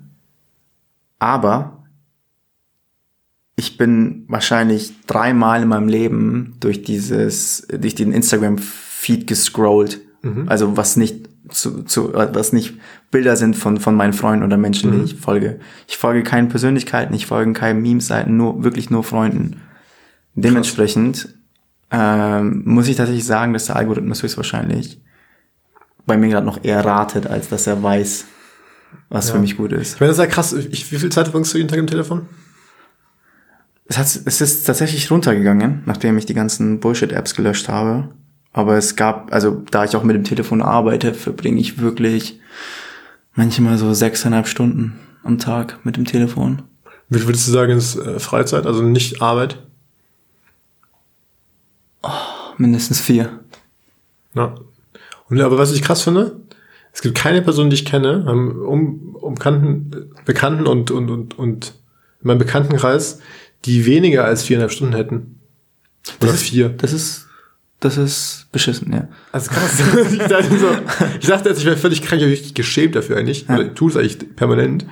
aber 1.18 1.84
ich 3.56 3.76
bin 3.76 4.24
wahrscheinlich 4.28 4.92
dreimal 5.06 5.62
in 5.62 5.68
meinem 5.68 5.88
Leben 5.88 6.56
durch 6.60 6.82
dieses, 6.82 7.66
durch 7.68 7.94
den 7.94 8.12
Instagram-Feed 8.12 9.26
gescrollt. 9.26 10.00
Also 10.46 10.76
was 10.76 10.96
nicht 10.96 11.28
zu, 11.50 11.82
zu, 11.82 12.14
äh, 12.14 12.34
was 12.34 12.52
nicht 12.52 12.74
Bilder 13.10 13.36
sind 13.36 13.56
von, 13.56 13.78
von 13.78 13.94
meinen 13.94 14.12
Freunden 14.12 14.44
oder 14.44 14.56
Menschen, 14.56 14.92
die 14.92 15.04
ich 15.04 15.20
folge. 15.20 15.60
Ich 15.86 15.96
folge 15.96 16.22
keinen 16.22 16.48
Persönlichkeiten, 16.48 17.14
ich 17.14 17.26
folge 17.26 17.52
keinen 17.54 17.80
Memes-Seiten, 17.80 18.36
nur, 18.36 18.62
wirklich 18.64 18.90
nur 18.90 19.02
Freunden. 19.02 19.62
Dementsprechend 20.34 21.34
ähm, 21.90 22.62
muss 22.66 22.86
ich 22.86 22.96
tatsächlich 22.96 23.24
sagen, 23.24 23.54
dass 23.54 23.66
der 23.66 23.76
Algorithmus 23.76 24.22
höchstwahrscheinlich 24.22 25.00
bei 26.06 26.16
mir 26.16 26.28
gerade 26.28 26.46
noch 26.46 26.62
eher 26.64 26.84
ratet, 26.84 27.26
als 27.26 27.48
dass 27.48 27.66
er 27.66 27.82
weiß, 27.82 28.26
was 29.08 29.30
für 29.30 29.38
mich 29.38 29.56
gut 29.56 29.72
ist. 29.72 29.94
Ich 29.94 30.00
meine, 30.00 30.10
das 30.10 30.18
ist 30.18 30.24
ja 30.24 30.30
krass. 30.30 30.52
Ich, 30.52 30.90
wie 30.92 30.98
viel 30.98 31.10
Zeit 31.10 31.26
verbringst 31.26 31.54
du 31.54 31.58
jeden 31.58 31.68
Tag 31.68 31.78
im 31.78 31.86
Telefon? 31.86 32.26
Es, 33.86 33.96
hat, 33.96 34.06
es 34.06 34.40
ist 34.40 34.64
tatsächlich 34.64 35.10
runtergegangen, 35.10 35.82
nachdem 35.86 36.18
ich 36.18 36.26
die 36.26 36.34
ganzen 36.34 36.80
Bullshit-Apps 36.80 37.34
gelöscht 37.34 37.68
habe. 37.68 38.08
Aber 38.52 38.76
es 38.76 38.96
gab, 38.96 39.32
also 39.32 39.62
da 39.70 39.84
ich 39.84 39.96
auch 39.96 40.02
mit 40.02 40.16
dem 40.16 40.24
Telefon 40.24 40.62
arbeite, 40.62 41.14
verbringe 41.14 41.60
ich 41.60 41.78
wirklich 41.78 42.40
manchmal 43.38 43.78
so 43.78 43.94
sechseinhalb 43.94 44.48
Stunden 44.48 44.98
am 45.22 45.38
Tag 45.38 45.78
mit 45.84 45.96
dem 45.96 46.04
Telefon. 46.04 46.64
Wie 47.08 47.24
würdest 47.24 47.46
du 47.46 47.52
sagen, 47.52 47.72
ist 47.72 47.96
äh, 47.96 48.18
Freizeit, 48.18 48.66
also 48.66 48.82
nicht 48.82 49.22
Arbeit? 49.22 49.62
Mindestens 52.58 53.00
vier. 53.00 53.38
Ja. 54.34 54.56
Und, 55.28 55.40
aber 55.40 55.56
was 55.56 55.72
ich 55.72 55.82
krass 55.82 56.02
finde, 56.02 56.40
es 56.92 57.00
gibt 57.00 57.16
keine 57.16 57.40
Person, 57.40 57.70
die 57.70 57.74
ich 57.74 57.84
kenne, 57.84 58.26
ähm, 58.28 58.60
um, 58.60 59.14
um 59.14 59.38
Kanten, 59.38 60.10
Bekannten 60.24 60.66
und, 60.66 60.90
und, 60.90 61.08
und, 61.08 61.38
und 61.38 61.74
in 62.20 62.26
meinem 62.26 62.38
Bekanntenkreis, 62.38 63.20
die 63.64 63.86
weniger 63.86 64.24
als 64.24 64.42
viereinhalb 64.42 64.72
Stunden 64.72 64.96
hätten. 64.96 65.38
Oder 66.20 66.34
ist, 66.34 66.42
vier. 66.42 66.70
Das 66.70 66.92
ist, 66.92 67.27
das 67.80 67.96
ist 67.96 68.46
beschissen, 68.50 68.92
ja. 68.92 69.08
Also 69.30 69.50
krass. 69.50 69.80
ich, 70.12 70.18
dachte 70.18 70.58
so, 70.58 70.66
ich 71.20 71.26
dachte 71.26 71.48
jetzt, 71.48 71.58
ich 71.58 71.64
wäre 71.64 71.76
völlig 71.76 72.02
krank, 72.02 72.20
ich 72.22 72.28
richtig 72.28 72.54
geschämt 72.54 72.96
dafür 72.96 73.16
eigentlich. 73.16 73.48
Oder 73.48 73.66
ich 73.66 73.72
tue 73.72 73.90
es 73.90 73.96
eigentlich 73.96 74.34
permanent. 74.34 74.84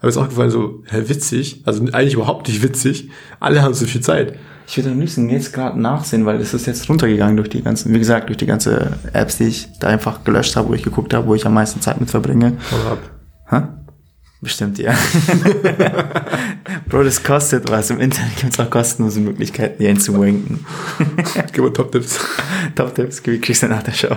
Aber 0.00 0.08
es 0.08 0.16
ist 0.16 0.22
auch 0.22 0.28
gefallen 0.28 0.50
so, 0.50 0.82
hä, 0.88 1.04
witzig. 1.06 1.62
Also 1.64 1.84
eigentlich 1.92 2.14
überhaupt 2.14 2.48
nicht 2.48 2.62
witzig. 2.62 3.10
Alle 3.38 3.62
haben 3.62 3.74
so 3.74 3.86
viel 3.86 4.00
Zeit. 4.00 4.36
Ich 4.66 4.76
würde 4.76 4.90
am 4.90 4.98
liebsten 4.98 5.28
jetzt 5.28 5.52
gerade 5.52 5.80
nachsehen, 5.80 6.26
weil 6.26 6.38
das 6.38 6.54
ist 6.54 6.66
jetzt 6.66 6.88
runtergegangen 6.88 7.36
durch 7.36 7.50
die 7.50 7.62
ganzen, 7.62 7.94
wie 7.94 7.98
gesagt, 7.98 8.28
durch 8.28 8.38
die 8.38 8.46
ganze 8.46 8.98
Apps, 9.12 9.36
die 9.36 9.44
ich 9.44 9.68
da 9.78 9.88
einfach 9.88 10.24
gelöscht 10.24 10.56
habe, 10.56 10.68
wo 10.68 10.74
ich 10.74 10.82
geguckt 10.82 11.14
habe, 11.14 11.26
wo 11.26 11.34
ich 11.34 11.46
am 11.46 11.54
meisten 11.54 11.80
Zeit 11.80 12.00
mit 12.00 12.10
verbringe. 12.10 12.56
Hau 12.70 12.92
ab. 12.92 12.98
Hä? 13.48 13.81
Bestimmt, 14.42 14.76
ja. 14.78 14.92
Bro, 16.88 17.04
das 17.04 17.22
kostet 17.22 17.70
was. 17.70 17.90
Im 17.90 18.00
Internet 18.00 18.36
gibt 18.38 18.52
es 18.52 18.58
auch 18.58 18.68
kostenlose 18.68 19.20
Möglichkeiten, 19.20 19.76
die 19.80 19.86
einzuwanken. 19.86 20.66
Gib 21.52 21.58
mal 21.58 21.72
Top-Tipps. 21.72 22.18
Top-Tipps 22.74 23.22
kriegst 23.22 23.62
du 23.62 23.68
nach 23.68 23.84
der 23.84 23.92
Show. 23.92 24.16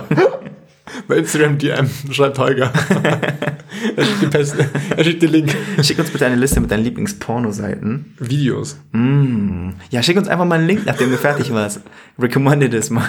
Bei 1.08 1.16
Instagram 1.16 1.58
DM 1.58 1.88
schreibt 2.10 2.38
Holger. 2.38 2.72
er, 3.96 4.04
schickt 4.04 4.22
die 4.22 4.26
Pest, 4.26 4.56
er 4.96 5.04
schickt 5.04 5.22
den 5.22 5.30
Link. 5.30 5.54
Schick 5.82 5.98
uns 5.98 6.10
bitte 6.10 6.26
eine 6.26 6.36
Liste 6.36 6.60
mit 6.60 6.70
deinen 6.70 6.82
Lieblings-Porno-Seiten. 6.84 8.14
Videos. 8.18 8.78
Mm. 8.92 9.70
Ja, 9.90 10.02
schick 10.02 10.16
uns 10.16 10.28
einfach 10.28 10.44
mal 10.44 10.56
einen 10.58 10.66
Link, 10.66 10.82
nachdem 10.84 11.10
du 11.10 11.16
fertig 11.16 11.52
warst. 11.52 11.80
Recommended 12.18 12.72
es 12.74 12.90
mal. 12.90 13.06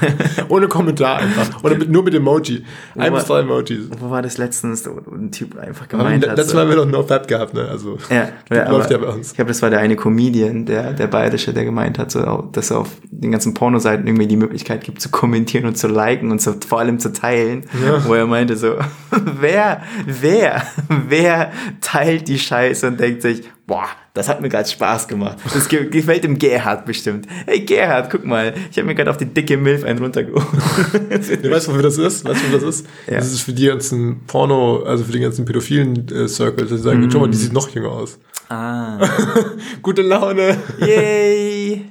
Ohne 0.50 0.68
Kommentar 0.68 1.18
einfach. 1.20 1.63
Oder 1.63 1.77
mit, 1.77 1.89
nur 1.89 2.04
mit 2.04 2.13
Emoji. 2.13 2.63
Ein 2.96 3.13
bis 3.13 3.25
drei 3.25 3.39
Emojis. 3.39 3.89
Wo 3.98 4.10
war 4.10 4.22
das 4.22 4.38
letztens, 4.38 4.86
wo 4.86 5.00
ein 5.16 5.32
Typ 5.32 5.58
einfach 5.58 5.88
gemeint 5.88 6.27
hat? 6.27 6.38
letztes 6.38 6.54
Mal 6.54 6.63
haben 6.63 6.70
wir 6.70 6.75
doch 6.75 6.86
No 6.86 7.04
Fab 7.04 7.27
gehabt, 7.27 7.54
ne? 7.54 7.68
Also, 7.68 7.98
Ja, 8.10 8.30
das 8.50 8.70
läuft 8.70 8.92
ja 8.92 8.98
bei 8.98 9.08
uns. 9.08 9.30
Ich 9.30 9.36
glaube, 9.36 9.48
das 9.50 9.62
war 9.62 9.70
der 9.70 9.80
eine 9.80 9.96
Comedian, 9.96 10.66
der, 10.66 10.94
der 10.94 11.08
bayerische, 11.08 11.54
der 11.54 11.63
gemeint 11.63 11.98
hat, 11.98 12.12
so, 12.12 12.50
dass 12.52 12.69
er 12.69 12.80
auf 12.80 12.89
den 13.10 13.32
ganzen 13.32 13.54
Pornoseiten 13.54 14.06
irgendwie 14.06 14.28
die 14.28 14.38
Möglichkeit 14.38 14.84
gibt 14.84 15.02
zu 15.02 15.10
kommentieren 15.10 15.65
und 15.65 15.78
zu 15.78 15.88
liken 15.88 16.30
und 16.32 16.39
zu, 16.39 16.58
vor 16.67 16.80
allem 16.80 17.00
zu 17.00 17.13
teilen, 17.13 17.63
Ja. 17.86 17.87
Wo 18.06 18.13
er 18.13 18.26
meinte 18.28 18.56
so, 18.56 18.76
wer, 19.39 19.82
wer, 20.06 20.63
wer 21.08 21.52
teilt 21.82 22.28
die 22.28 22.39
Scheiße 22.39 22.88
und 22.88 23.00
denkt 23.00 23.21
sich, 23.21 23.43
boah, 23.65 23.88
das 24.13 24.28
hat 24.30 24.41
mir 24.41 24.50
gerade 24.50 24.67
Spaß 24.67 25.08
gemacht. 25.08 25.38
Das 25.54 25.67
ge 25.69 25.89
gefällt 25.89 26.23
dem 26.23 26.39
Gerhard 26.39 26.86
bestimmt. 26.86 27.28
Hey 27.45 27.60
Gerhard, 27.60 28.10
guck 28.10 28.26
mal, 28.26 28.54
ich 28.71 28.78
habe 28.78 28.88
mir 28.88 28.95
gerade 28.95 29.10
auf 29.12 29.17
die 29.17 29.26
dicke 29.26 29.58
Milf 29.58 29.84
einen 29.84 30.00
runtergeholt. 30.00 30.45
Du 31.43 31.52
weißt, 31.52 31.67
wofür 31.67 31.84
das 31.84 31.97
ist? 31.97 32.26
Weißt 32.26 32.41
du, 32.41 32.45
wofür 32.45 32.60
das 32.60 32.80
ist? 32.80 32.88
Ja. 33.08 33.15
Das 33.17 33.32
ist 33.32 33.41
für 33.41 33.54
die 33.54 33.67
ganzen 33.67 34.21
Porno, 34.26 34.84
also 34.84 35.04
für 35.04 35.12
die 35.12 35.19
ganzen 35.19 35.45
pädophilen 35.45 36.08
äh, 36.10 36.28
Circles, 36.28 36.69
die 36.69 36.78
sagen, 36.78 37.10
schau 37.12 37.19
mal, 37.19 37.30
die 37.30 37.38
sieht 37.38 37.54
noch 37.54 37.69
jünger 37.69 37.89
aus. 37.91 38.17
ah, 38.50 38.97
Gute 39.82 40.02
Laune. 40.02 40.58
yay! 40.80 41.86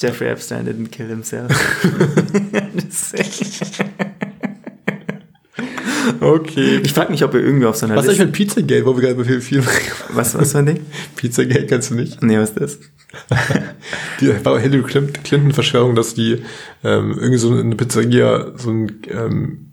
Jeffrey 0.00 0.28
Epstein 0.28 0.66
didn't 0.66 0.90
kill 0.90 1.08
himself. 1.08 1.50
Okay. 6.20 6.80
Ich 6.82 6.92
frage 6.92 7.10
mich, 7.10 7.22
ob 7.24 7.34
er 7.34 7.40
irgendwie 7.40 7.66
auf 7.66 7.76
so 7.76 7.86
einer 7.86 7.96
Was 7.96 8.06
ist 8.06 8.20
eigentlich 8.20 8.38
Liste... 8.38 8.60
mit 8.60 8.66
Pizzagate, 8.66 8.86
wo 8.86 8.96
wir 8.96 9.02
gerade 9.14 9.24
viel, 9.24 9.40
viel 9.40 9.62
Was, 10.12 10.34
was 10.38 10.52
für 10.52 10.58
ein 10.58 10.66
Ding? 10.66 10.80
Pizzagate 11.16 11.66
kennst 11.66 11.90
du 11.90 11.94
nicht? 11.94 12.22
Nee, 12.22 12.38
was 12.38 12.50
ist 12.50 12.60
das? 12.60 12.78
Die 14.20 14.44
war 14.44 14.58
Hillary 14.60 14.82
Clin- 14.84 15.12
Clinton-Verschwörung, 15.12 15.94
dass 15.96 16.14
die 16.14 16.42
ähm, 16.84 17.12
irgendwie 17.18 17.38
so 17.38 17.52
eine 17.52 17.74
Pizzeria 17.74 18.52
so 18.56 18.70
ein 18.70 19.00
ähm, 19.08 19.72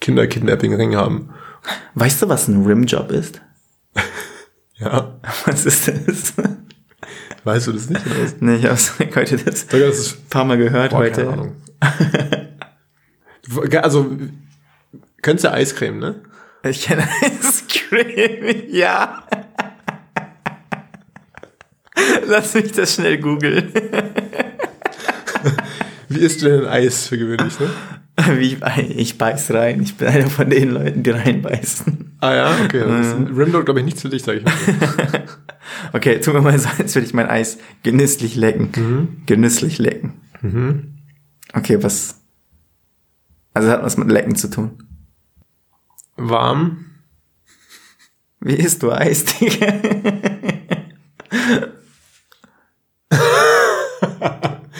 Kinder-Kidnapping-Ring 0.00 0.96
haben. 0.96 1.30
Weißt 1.94 2.20
du, 2.22 2.28
was 2.28 2.48
ein 2.48 2.64
Rimjob 2.64 3.10
ist? 3.12 3.40
Ja, 4.80 5.18
Was 5.44 5.66
ist 5.66 5.88
das? 5.88 6.34
weißt 7.42 7.66
du 7.66 7.72
das 7.72 7.90
nicht? 7.90 8.00
Oder 8.06 8.22
was? 8.22 8.36
nee, 8.38 8.54
ich 8.56 8.66
hab's 8.66 8.92
heute 9.12 9.36
das 9.36 9.64
ein 9.64 9.70
Sogar 9.70 9.88
das 9.88 9.98
ist 9.98 10.30
paar 10.30 10.44
Mal 10.44 10.56
gehört 10.56 10.90
Boah, 10.92 10.98
heute. 10.98 11.22
keine 11.24 11.32
Ahnung. 11.32 11.56
Also, 13.82 14.06
kennst 15.28 15.44
du 15.44 15.52
Eiscreme, 15.52 15.98
ne? 15.98 16.14
Ich 16.62 16.84
kenne 16.84 17.06
Cream, 17.68 18.64
ja. 18.70 19.24
Lass 22.26 22.54
mich 22.54 22.72
das 22.72 22.94
schnell 22.94 23.18
googeln. 23.18 23.70
Wie 26.08 26.20
isst 26.20 26.40
du 26.40 26.48
denn 26.48 26.64
Eis 26.64 27.08
für 27.08 27.18
gewöhnlich, 27.18 27.60
ne? 27.60 27.68
Wie 28.38 28.54
ich, 28.54 28.56
ich 28.96 29.18
beiß 29.18 29.52
rein. 29.52 29.82
Ich 29.82 29.98
bin 29.98 30.08
einer 30.08 30.30
von 30.30 30.48
den 30.48 30.70
Leuten, 30.70 31.02
die 31.02 31.10
reinbeißen. 31.10 32.16
Ah 32.20 32.34
ja, 32.34 32.56
okay. 32.64 32.84
Das 32.88 33.08
ist 33.08 33.14
Rimdog, 33.14 33.66
glaube 33.66 33.80
ich, 33.80 33.84
nichts 33.84 34.00
für 34.00 34.08
dich, 34.08 34.22
sag 34.22 34.38
ich 34.38 34.44
mal. 34.44 34.54
Okay, 35.92 36.20
tu 36.20 36.32
mir 36.32 36.40
mal 36.40 36.58
so, 36.58 36.70
als 36.78 36.94
würde 36.94 37.06
ich 37.06 37.12
mein 37.14 37.28
Eis 37.28 37.58
genüsslich 37.82 38.34
lecken. 38.34 39.22
Genüsslich 39.26 39.78
lecken. 39.78 40.14
Okay, 41.52 41.82
was? 41.82 42.22
Also 43.52 43.68
hat 43.70 43.82
was 43.82 43.98
mit 43.98 44.10
Lecken 44.10 44.34
zu 44.34 44.48
tun. 44.48 44.87
Warm. 46.18 46.84
Wie 48.40 48.54
isst 48.54 48.82
du 48.82 48.90
Eis, 48.92 49.24
Digga? 49.24 49.66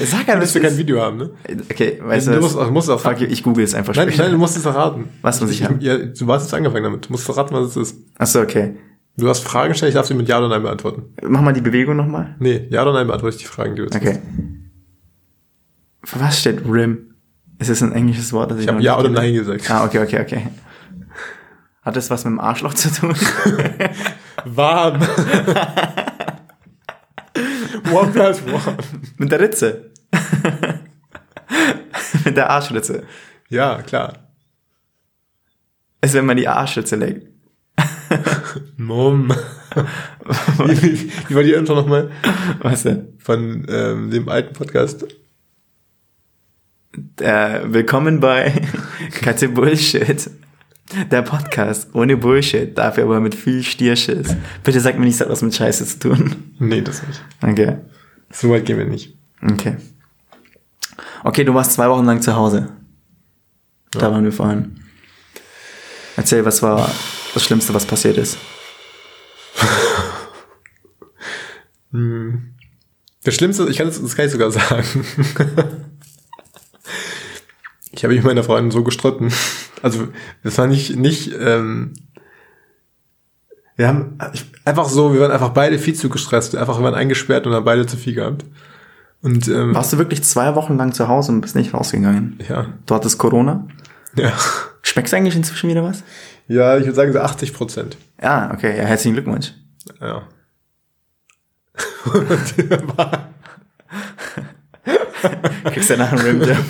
Sag 0.01 0.29
einfach, 0.29 0.53
du 0.53 0.61
kein 0.61 0.71
ist. 0.71 0.79
Video 0.79 1.01
haben, 1.01 1.17
ne? 1.19 1.31
Okay, 1.71 1.99
weißt 2.01 2.29
du, 2.29 2.33
Du 2.35 2.41
musst, 2.41 2.57
ach, 2.57 2.71
musst 2.71 2.89
auch 2.89 3.01
Fuck 3.01 3.21
ich 3.21 3.43
google 3.43 3.65
es 3.65 3.75
einfach 3.75 3.95
Nein, 3.97 4.09
später. 4.09 4.23
nein, 4.25 4.33
du 4.33 4.39
musst 4.39 4.57
es 4.57 4.65
erraten. 4.65 5.09
Was 5.23 5.41
muss 5.41 5.51
ich 5.51 5.65
haben? 5.65 5.81
Ja, 5.81 5.99
du 5.99 6.33
hast 6.33 6.45
jetzt 6.45 6.55
angefangen 6.55 6.85
damit. 6.85 7.07
Du 7.09 7.13
musst 7.13 7.25
verraten, 7.25 7.53
was 7.55 7.77
es 7.77 7.77
ist. 7.77 7.97
Achso, 8.17 8.41
okay. 8.41 8.77
Du 9.17 9.29
hast 9.29 9.41
Fragen 9.43 9.71
gestellt, 9.71 9.91
ich 9.91 9.95
darf 9.95 10.07
sie 10.07 10.15
mit 10.15 10.29
Ja 10.29 10.39
oder 10.39 10.49
Nein 10.49 10.63
beantworten. 10.63 11.15
Mach 11.23 11.41
mal 11.41 11.53
die 11.53 11.61
Bewegung 11.61 11.97
nochmal. 11.97 12.37
Nee, 12.39 12.69
Ja 12.71 12.83
oder 12.83 12.93
Nein 12.93 13.09
beantworte 13.09 13.37
ich 13.37 13.43
die 13.43 13.49
Fragen, 13.49 13.75
die 13.75 13.79
du 13.79 13.83
jetzt 13.85 13.97
Okay. 13.97 14.21
Für 16.05 16.21
was 16.21 16.39
steht 16.39 16.61
Rim? 16.65 17.15
Ist 17.59 17.69
es 17.71 17.83
ein 17.83 17.91
englisches 17.93 18.33
Wort, 18.33 18.53
das 18.53 18.59
ich, 18.59 18.65
Ich 18.67 18.71
habe 18.71 18.81
Ja 18.81 18.97
oder? 18.99 19.11
Nein 19.11 19.35
gesagt. 19.35 19.69
Ah, 19.69 19.85
okay, 19.85 19.99
okay, 19.99 20.21
okay. 20.21 20.43
Hat 21.89 21.97
das 21.97 22.11
was 22.11 22.23
mit 22.27 22.33
dem 22.33 22.41
Arschloch 22.41 22.75
zu 22.75 22.93
tun? 22.93 23.15
Warm. 24.45 25.01
one 27.91 28.13
plus 28.13 28.43
one. 28.43 28.77
mit 29.17 29.33
der 29.33 29.41
Ritze? 29.41 29.91
mit 32.27 32.37
der 32.37 32.51
Arschritze. 32.51 33.05
Ja, 33.49 33.81
klar. 33.81 34.29
Ist, 36.03 36.13
wenn 36.13 36.27
man 36.27 36.37
die 36.37 36.47
Arschritze 36.47 36.97
leckt. 36.97 37.27
Mom. 38.77 39.33
wie, 40.59 40.83
wie, 40.83 41.13
wie 41.29 41.35
war 41.35 41.43
die 41.43 41.55
Intro 41.55 41.75
nochmal? 41.75 42.11
Was 42.61 42.83
denn? 42.83 43.15
Von 43.19 43.65
ähm, 43.67 44.11
dem 44.11 44.29
alten 44.29 44.53
Podcast. 44.53 45.07
Äh, 47.19 47.61
willkommen 47.65 48.21
bei 48.21 48.61
Katze 49.23 49.49
Bullshit. 49.49 50.31
Der 51.11 51.23
Podcast 51.23 51.95
ohne 51.95 52.17
Bullshit, 52.17 52.77
dafür 52.77 53.05
aber 53.05 53.21
mit 53.21 53.35
viel 53.35 53.63
Stierschiss. 53.63 54.35
Bitte 54.65 54.81
sag 54.81 54.99
mir 54.99 55.05
nicht, 55.05 55.17
es 55.17 55.21
hat 55.21 55.29
was 55.29 55.43
mit 55.43 55.55
Scheiße 55.55 55.85
zu 55.85 55.99
tun. 55.99 56.55
Nee, 56.59 56.81
das 56.81 57.07
nicht. 57.07 57.23
Okay. 57.43 57.77
So 58.31 58.51
weit 58.51 58.65
gehen 58.65 58.79
wir 58.79 58.87
nicht. 58.87 59.15
Okay. 59.43 59.77
Okay, 61.25 61.45
du 61.45 61.53
warst 61.53 61.73
zwei 61.73 61.89
Wochen 61.91 62.07
lang 62.07 62.23
zu 62.23 62.35
Hause. 62.35 62.69
Da 63.91 64.11
waren 64.11 64.25
wir 64.25 64.33
vorhin. 64.33 64.81
Erzähl, 66.17 66.45
was 66.45 66.63
war, 66.63 66.91
das 67.35 67.45
Schlimmste, 67.45 67.75
was 67.75 67.87
passiert 67.87 68.17
ist? 68.17 68.39
Das 73.25 73.35
Schlimmste, 73.35 73.67
ich 73.69 73.79
kann 73.79 73.87
das, 73.87 74.01
das 74.01 74.15
kann 74.15 74.27
ich 74.27 74.33
sogar 74.33 74.51
sagen. 74.51 74.85
ich 77.93 78.05
habe 78.05 78.15
mich 78.15 78.23
mit 78.23 78.25
meiner 78.25 78.45
Freundin 78.45 78.71
so 78.71 78.85
gestritten. 78.85 79.33
Also, 79.83 80.09
das 80.43 80.59
war 80.59 80.67
nicht, 80.67 80.97
nicht, 80.97 81.33
ähm, 81.39 81.93
wir 83.77 83.89
haben 83.89 84.19
einfach 84.65 84.89
so, 84.89 85.13
wir 85.15 85.21
waren 85.21 85.31
einfach 85.31 85.51
beide 85.51 85.79
viel 85.79 85.95
zu 85.95 86.09
gestresst. 86.09 86.57
Einfach, 86.57 86.79
wir 86.79 86.85
waren 86.85 86.95
eingesperrt 86.95 87.47
und 87.47 87.55
haben 87.55 87.65
beide 87.65 87.87
zu 87.87 87.97
viel 87.97 88.15
gehabt. 88.15 88.45
Und, 89.23 89.47
ähm, 89.49 89.75
Warst 89.75 89.93
du 89.93 89.99
wirklich 89.99 90.23
zwei 90.25 90.55
Wochen 90.55 90.77
lang 90.77 90.93
zu 90.93 91.09
Hause 91.09 91.33
und 91.33 91.41
bist 91.41 91.57
nicht 91.57 91.75
rausgegangen? 91.75 92.39
ja, 92.49 92.67
Du 92.87 92.95
hattest 92.95 93.19
Corona? 93.19 93.67
ja. 94.17 94.33
Schmeckst 94.83 95.13
du 95.13 95.17
eigentlich 95.17 95.37
inzwischen 95.37 95.69
wieder 95.69 95.83
was? 95.85 96.03
Ja, 96.47 96.77
ich 96.79 96.85
würde 96.85 96.95
sagen 96.95 97.13
so 97.13 97.19
80 97.21 97.53
Prozent. 97.53 97.97
Ja, 98.23 98.51
okay, 98.55 98.77
ja, 98.77 98.85
herzlichen 98.85 99.15
Glückwunsch. 99.15 99.53
Ja. 100.01 100.23
Kriegst 105.73 105.91
danach 105.91 106.13
einen 106.13 106.21
Rimjob. 106.23 106.57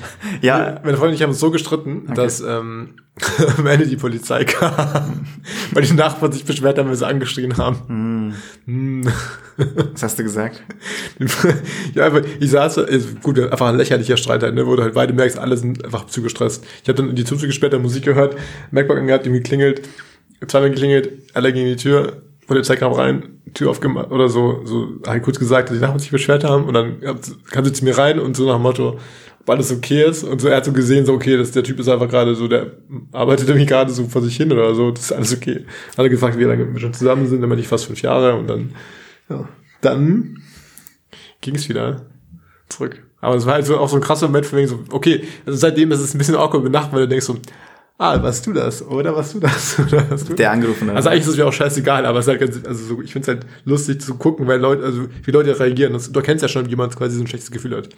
ja, 0.41 0.79
Meine 0.83 0.97
Freundin 0.97 1.09
und 1.09 1.13
ich 1.13 1.21
haben 1.21 1.29
uns 1.29 1.39
so 1.39 1.51
gestritten, 1.51 2.13
dass 2.13 2.41
ähm, 2.41 2.95
am 3.57 3.67
Ende 3.67 3.85
die 3.85 3.95
Polizei 3.95 4.43
kam, 4.45 5.25
weil 5.73 5.83
die 5.83 5.93
Nachbarn 5.93 6.31
sich 6.31 6.45
beschwert 6.45 6.77
haben, 6.77 6.89
weil 6.89 6.95
sie 6.95 7.07
angeschrien 7.07 7.57
haben. 7.57 8.33
Mm. 8.65 9.07
was 9.93 10.03
hast 10.03 10.19
du 10.19 10.23
gesagt? 10.23 10.63
ja, 11.93 12.05
aber 12.05 12.21
ich 12.39 12.49
saß, 12.49 12.77
ist 12.77 13.21
gut, 13.21 13.39
einfach 13.39 13.67
ein 13.67 13.77
lächerlicher 13.77 14.17
Streit 14.17 14.43
halt, 14.43 14.55
ne, 14.55 14.65
wo 14.65 14.75
du 14.75 14.83
halt 14.83 14.93
beide 14.93 15.13
merkst, 15.13 15.37
alle 15.37 15.57
sind 15.57 15.83
einfach 15.85 16.07
zu 16.07 16.21
gestresst. 16.21 16.65
Ich 16.81 16.89
habe 16.89 17.01
dann 17.01 17.15
die 17.15 17.25
Zuzüge 17.25 17.47
gesperrt, 17.47 17.73
dann 17.73 17.81
Musik 17.81 18.05
gehört, 18.05 18.35
Macbook 18.71 18.97
angehabt, 18.97 19.25
ihm 19.25 19.33
geklingelt, 19.33 19.87
zweimal 20.47 20.71
geklingelt, 20.71 21.11
alle 21.33 21.53
gingen 21.53 21.67
in 21.67 21.77
die 21.77 21.83
Tür, 21.83 22.23
Polizei 22.47 22.75
kam 22.75 22.93
rein, 22.93 23.39
Tür 23.53 23.69
aufgemacht 23.69 24.11
oder 24.11 24.29
so, 24.29 24.61
so 24.65 24.89
halt 25.05 25.23
kurz 25.23 25.37
gesagt, 25.37 25.69
dass 25.69 25.77
die 25.77 25.81
Nachbarn 25.81 25.99
sich 25.99 26.11
beschwert 26.11 26.43
haben 26.43 26.65
und 26.65 26.73
dann 26.73 27.01
kam 27.51 27.65
sie 27.65 27.73
zu 27.73 27.83
mir 27.83 27.97
rein 27.97 28.19
und 28.19 28.35
so 28.35 28.45
nach 28.47 28.55
dem 28.55 28.63
Motto, 28.63 28.99
ob 29.41 29.49
alles 29.49 29.71
okay 29.71 30.03
ist 30.03 30.23
und 30.23 30.39
so, 30.39 30.47
er 30.47 30.57
hat 30.57 30.65
so 30.65 30.71
gesehen, 30.71 31.05
so 31.05 31.13
okay, 31.13 31.35
dass 31.35 31.51
der 31.51 31.63
Typ 31.63 31.79
ist 31.79 31.89
einfach 31.89 32.07
gerade 32.07 32.35
so, 32.35 32.47
der 32.47 32.71
arbeitet 33.11 33.47
irgendwie 33.49 33.65
gerade 33.65 33.91
so 33.91 34.05
vor 34.05 34.21
sich 34.21 34.37
hin 34.37 34.51
oder 34.51 34.75
so, 34.75 34.91
das 34.91 35.05
ist 35.05 35.11
alles 35.11 35.33
okay. 35.33 35.65
Hat 35.97 36.05
er 36.05 36.09
gefragt, 36.09 36.37
wie 36.37 36.43
lange 36.43 36.71
wir 36.71 36.79
schon 36.79 36.93
zusammen 36.93 37.27
sind, 37.27 37.41
dann 37.41 37.49
meinte 37.49 37.63
ich 37.63 37.67
fast 37.67 37.85
fünf 37.85 38.01
Jahre 38.01 38.35
und 38.35 38.47
dann, 38.47 38.75
ja, 39.29 39.49
dann 39.81 40.37
ging 41.41 41.55
es 41.55 41.67
wieder 41.67 42.05
zurück. 42.69 43.01
Aber 43.19 43.35
es 43.35 43.45
war 43.47 43.55
halt 43.55 43.65
so 43.65 43.77
auch 43.77 43.89
so 43.89 43.95
ein 43.95 44.01
krasser 44.01 44.27
Moment 44.27 44.45
für 44.45 44.55
mich, 44.55 44.69
so, 44.69 44.79
okay, 44.91 45.23
also 45.45 45.57
seitdem 45.57 45.91
ist 45.91 46.01
es 46.01 46.13
ein 46.13 46.19
bisschen 46.19 46.35
awkward 46.35 46.63
mit 46.63 46.73
Nacht, 46.73 46.93
weil 46.93 47.01
du 47.01 47.07
denkst 47.07 47.25
so, 47.25 47.37
ah, 48.01 48.21
warst 48.23 48.47
du 48.47 48.53
das? 48.53 48.85
Oder 48.85 49.15
warst 49.15 49.35
du 49.35 49.39
das? 49.39 49.79
Oder 49.87 50.09
warst 50.09 50.27
du 50.27 50.33
Der 50.33 50.51
angerufen 50.51 50.89
hat. 50.89 50.95
Also 50.95 51.09
eigentlich 51.09 51.21
ist 51.21 51.27
es 51.27 51.37
mir 51.37 51.45
auch 51.45 51.53
scheißegal, 51.53 52.05
aber 52.05 52.19
es 52.19 52.25
ist 52.25 52.29
halt 52.29 52.39
ganz, 52.39 52.67
also 52.67 52.83
so, 52.83 53.01
ich 53.01 53.13
finde 53.13 53.31
es 53.31 53.35
halt 53.35 53.45
lustig 53.65 54.01
zu 54.01 54.15
gucken, 54.15 54.47
weil 54.47 54.59
Leute, 54.59 54.83
also 54.83 55.07
wie 55.23 55.31
Leute 55.31 55.57
reagieren. 55.57 55.93
Das, 55.93 56.11
du 56.11 56.19
erkennst 56.19 56.41
ja 56.41 56.47
schon, 56.47 56.65
wie 56.65 56.71
jemand 56.71 56.95
quasi 56.95 57.15
so 57.15 57.23
ein 57.23 57.27
schlechtes 57.27 57.51
Gefühl 57.51 57.77
hat. 57.77 57.89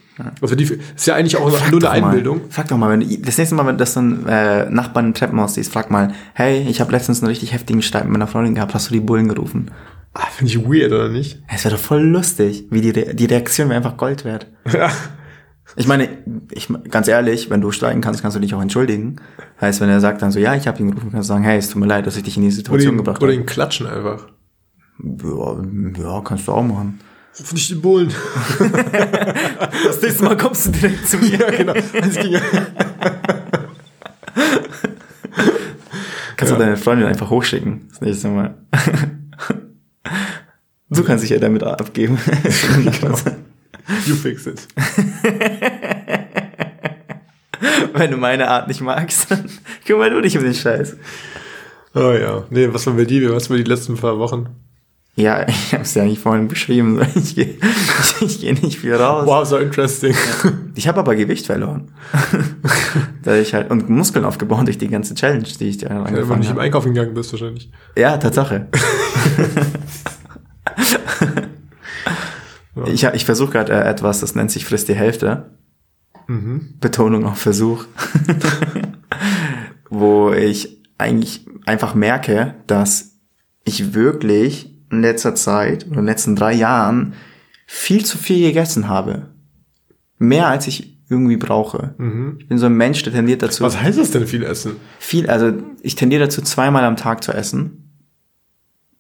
Also 0.41 0.55
die 0.55 0.65
ist 0.65 1.07
ja 1.07 1.15
eigentlich 1.15 1.37
auch 1.37 1.49
Frag 1.49 1.71
nur 1.71 1.79
eine 1.79 1.79
doch 1.79 2.01
mal. 2.01 2.09
Einbildung. 2.09 2.41
Frag 2.49 2.67
doch 2.67 2.77
mal, 2.77 2.89
wenn 2.91 2.99
du, 2.99 3.17
das 3.19 3.37
nächste 3.37 3.55
Mal, 3.55 3.65
wenn 3.65 3.77
das 3.77 3.93
dann 3.93 4.25
äh, 4.27 4.69
Nachbarn 4.69 5.07
im 5.07 5.13
Treppenhaus 5.13 5.53
siehst, 5.55 5.71
frag 5.71 5.89
mal, 5.89 6.13
hey, 6.33 6.67
ich 6.69 6.81
habe 6.81 6.91
letztens 6.91 7.21
einen 7.21 7.29
richtig 7.29 7.53
heftigen 7.53 7.81
Streit 7.81 8.03
mit 8.03 8.11
meiner 8.11 8.27
Freundin 8.27 8.55
gehabt, 8.55 8.73
hast 8.73 8.89
du 8.89 8.93
die 8.93 8.99
Bullen 8.99 9.29
gerufen? 9.29 9.71
Ah, 10.13 10.27
finde 10.35 10.51
ich 10.51 10.63
weird, 10.63 10.91
oder 10.91 11.09
nicht? 11.09 11.41
Es 11.51 11.63
wäre 11.65 11.75
doch 11.75 11.81
voll 11.81 12.03
lustig, 12.03 12.65
wie 12.69 12.81
die, 12.81 12.91
Re 12.91 13.15
die 13.15 13.25
Reaktion 13.25 13.69
wäre 13.69 13.77
einfach 13.77 13.97
Gold 13.97 14.25
wert. 14.25 14.47
Ja. 14.71 14.91
Ich 15.75 15.87
meine, 15.87 16.09
ich, 16.51 16.69
ganz 16.89 17.07
ehrlich, 17.07 17.49
wenn 17.49 17.61
du 17.61 17.71
steigen 17.71 18.01
kannst, 18.01 18.21
kannst 18.21 18.35
du 18.35 18.41
dich 18.41 18.53
auch 18.53 18.61
entschuldigen. 18.61 19.15
Heißt, 19.59 19.81
wenn 19.81 19.89
er 19.89 19.99
sagt 19.99 20.21
dann 20.21 20.31
so, 20.31 20.39
ja, 20.39 20.55
ich 20.55 20.67
habe 20.67 20.79
ihn 20.79 20.91
gerufen, 20.91 21.11
kannst 21.11 21.29
du 21.29 21.33
sagen, 21.33 21.43
hey, 21.43 21.57
es 21.57 21.69
tut 21.69 21.79
mir 21.79 21.87
leid, 21.87 22.05
dass 22.05 22.15
ich 22.15 22.23
dich 22.23 22.37
in 22.37 22.43
die 22.43 22.49
Oder 22.49 22.55
Situation 22.55 22.93
ihn, 22.93 22.97
gebracht 22.97 23.21
oder 23.21 23.31
habe. 23.31 23.41
ihn 23.41 23.45
klatschen 23.45 23.87
einfach. 23.87 24.27
Ja, 25.03 26.03
ja, 26.03 26.21
kannst 26.21 26.47
du 26.47 26.51
auch 26.51 26.63
machen. 26.63 26.99
Ruf 27.39 27.53
nicht 27.53 27.69
die 27.69 27.75
Bullen. 27.75 28.13
Das 29.85 30.01
nächste 30.01 30.23
Mal 30.23 30.37
kommst 30.37 30.67
du 30.67 30.71
direkt 30.71 31.07
zu 31.07 31.17
mir. 31.17 31.31
ja, 31.39 31.49
genau. 31.49 31.73
Ja. 31.73 32.41
Kannst 36.37 36.53
du 36.53 36.57
deine 36.57 36.77
Freundin 36.77 37.07
einfach 37.07 37.29
hochschicken, 37.29 37.87
das 37.89 38.01
nächste 38.01 38.27
Mal. 38.29 38.55
Du 40.89 41.03
kannst 41.03 41.23
dich 41.23 41.31
ja 41.31 41.39
damit 41.39 41.63
abgeben. 41.63 42.19
Genau. 42.83 43.17
You 44.05 44.15
fix 44.15 44.45
it. 44.47 44.67
Wenn 47.93 48.11
du 48.11 48.17
meine 48.17 48.49
Art 48.49 48.67
nicht 48.67 48.81
magst, 48.81 49.31
dann 49.31 49.49
kümmere 49.85 50.09
du 50.09 50.21
dich 50.21 50.37
um 50.37 50.43
den 50.43 50.53
Scheiß. 50.53 50.97
Oh 51.95 52.11
ja. 52.11 52.43
Nee, 52.49 52.73
was 52.73 52.85
war 52.87 52.93
bei 52.93 53.05
dir? 53.05 53.33
Was 53.35 53.49
war 53.49 53.57
die 53.57 53.63
letzten 53.63 53.95
paar 53.95 54.17
Wochen? 54.19 54.47
Ja, 55.15 55.47
ich 55.47 55.73
habe 55.73 55.83
es 55.83 55.93
ja 55.93 56.03
nicht 56.03 56.19
vorhin 56.19 56.47
beschrieben. 56.47 56.99
Ich 57.13 57.35
gehe 57.35 57.59
ich, 58.19 58.41
geh 58.41 58.51
nicht 58.53 58.79
viel 58.79 58.95
raus. 58.95 59.27
Wow, 59.27 59.45
so 59.45 59.57
interesting. 59.57 60.15
Ich 60.73 60.87
habe 60.87 60.99
aber 61.01 61.15
Gewicht 61.15 61.45
verloren. 61.45 61.91
da 63.21 63.35
ich 63.35 63.53
halt, 63.53 63.69
und 63.69 63.89
Muskeln 63.89 64.25
aufgebaut 64.25 64.65
durch 64.65 64.79
die 64.79 64.87
ganze 64.87 65.13
Challenge, 65.13 65.43
die 65.43 65.69
ich 65.69 65.77
da 65.77 65.87
Ja, 65.89 65.91
wenn 65.91 65.99
du 65.99 66.07
angefangen 66.07 66.39
nicht 66.39 66.49
im 66.49 66.55
habe. 66.55 66.61
Einkaufen 66.61 66.95
gegangen 66.95 67.13
bist, 67.13 67.31
wahrscheinlich. 67.31 67.69
Ja, 67.95 68.17
Tatsache. 68.17 68.67
Ich 72.87 73.03
ich 73.03 73.25
versuche 73.25 73.51
gerade 73.51 73.73
äh, 73.73 73.87
etwas, 73.89 74.19
das 74.19 74.35
nennt 74.35 74.51
sich 74.51 74.65
Frisst 74.65 74.87
die 74.87 74.95
Hälfte. 74.95 75.57
Betonung 76.79 77.25
auf 77.25 77.37
Versuch. 77.37 77.85
Wo 79.89 80.31
ich 80.31 80.81
eigentlich 80.97 81.45
einfach 81.65 81.95
merke, 81.95 82.55
dass 82.67 83.19
ich 83.65 83.93
wirklich 83.93 84.73
in 84.89 85.01
letzter 85.01 85.35
Zeit 85.35 85.83
oder 85.85 85.95
in 85.99 86.01
den 86.01 86.05
letzten 86.05 86.35
drei 86.35 86.53
Jahren 86.53 87.13
viel 87.65 88.05
zu 88.05 88.17
viel 88.17 88.39
gegessen 88.47 88.87
habe. 88.87 89.33
Mehr 90.17 90.47
als 90.47 90.67
ich 90.67 91.01
irgendwie 91.09 91.37
brauche. 91.37 91.93
Ich 92.39 92.47
bin 92.47 92.57
so 92.57 92.65
ein 92.67 92.73
Mensch, 92.73 93.03
der 93.03 93.13
tendiert 93.13 93.43
dazu, 93.43 93.63
Was 93.63 93.79
heißt 93.81 93.99
das 93.99 94.11
denn, 94.11 94.25
viel 94.25 94.43
essen? 94.43 94.77
viel, 94.99 95.29
also 95.29 95.51
ich 95.81 95.95
tendiere 95.95 96.23
dazu, 96.23 96.41
zweimal 96.41 96.85
am 96.85 96.95
Tag 96.95 97.23
zu 97.23 97.33
essen 97.33 97.82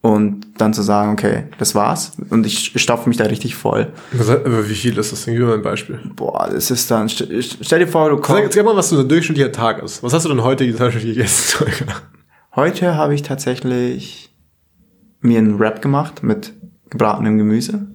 und 0.03 0.45
dann 0.57 0.73
zu 0.73 0.81
sagen, 0.81 1.13
okay, 1.13 1.45
das 1.59 1.75
war's 1.75 2.11
und 2.29 2.45
ich 2.45 2.73
stopfe 2.75 3.07
mich 3.07 3.17
da 3.17 3.23
richtig 3.23 3.55
voll. 3.55 3.87
Wie 4.11 4.75
viel 4.75 4.97
ist 4.97 5.13
das 5.13 5.23
denn? 5.23 5.33
Gib 5.33 5.43
mir 5.43 5.47
mal 5.47 5.55
ein 5.55 5.61
Beispiel. 5.61 5.97
Boah, 6.15 6.49
das 6.51 6.69
ist 6.71 6.91
dann, 6.91 7.07
stell, 7.07 7.79
dir 7.79 7.87
vor, 7.87 8.09
du 8.09 8.17
Sag, 8.17 8.23
kommst. 8.25 8.53
sag 8.53 8.65
mal, 8.65 8.75
was 8.75 8.89
so 8.89 8.99
ein 8.99 9.07
durchschnittlicher 9.07 9.53
Tag 9.53 9.81
ist. 9.81 10.03
Was 10.03 10.11
hast 10.13 10.25
du 10.25 10.29
denn 10.29 10.43
heute 10.43 10.69
zum 10.69 10.77
Beispiel 10.77 11.15
gegessen? 11.15 11.65
Heute 12.53 12.95
habe 12.95 13.15
ich 13.15 13.21
tatsächlich 13.21 14.29
mir 15.21 15.39
einen 15.39 15.57
Wrap 15.57 15.81
gemacht 15.81 16.21
mit 16.21 16.51
gebratenem 16.89 17.37
Gemüse. 17.37 17.87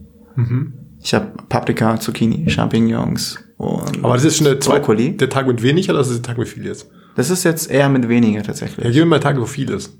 Ich 1.03 1.12
habe 1.12 1.27
Paprika, 1.51 2.01
Zucchini, 2.01 2.49
Champignons 2.49 3.38
und 3.59 4.03
Aber 4.03 4.14
das 4.14 4.25
ist 4.25 4.38
schon 4.38 4.47
der, 4.47 4.55
Brokkoli. 4.55 5.14
der 5.16 5.29
Tag 5.29 5.47
mit 5.47 5.62
wenig 5.62 5.90
oder 5.90 6.01
ist 6.01 6.09
das 6.09 6.16
der 6.23 6.23
Tag 6.27 6.38
mit 6.38 6.49
viel 6.49 6.64
jetzt? 6.64 6.88
Das 7.16 7.29
ist 7.29 7.44
jetzt 7.44 7.71
eher 7.71 7.88
mit 7.90 8.09
weniger 8.09 8.42
tatsächlich. 8.42 8.85
Ja, 8.85 8.90
gib 8.90 9.01
mir 9.03 9.07
mal 9.11 9.16
einen 9.16 9.23
Tag, 9.23 9.38
wo 9.38 9.44
viel 9.44 9.68
ist. 9.71 9.92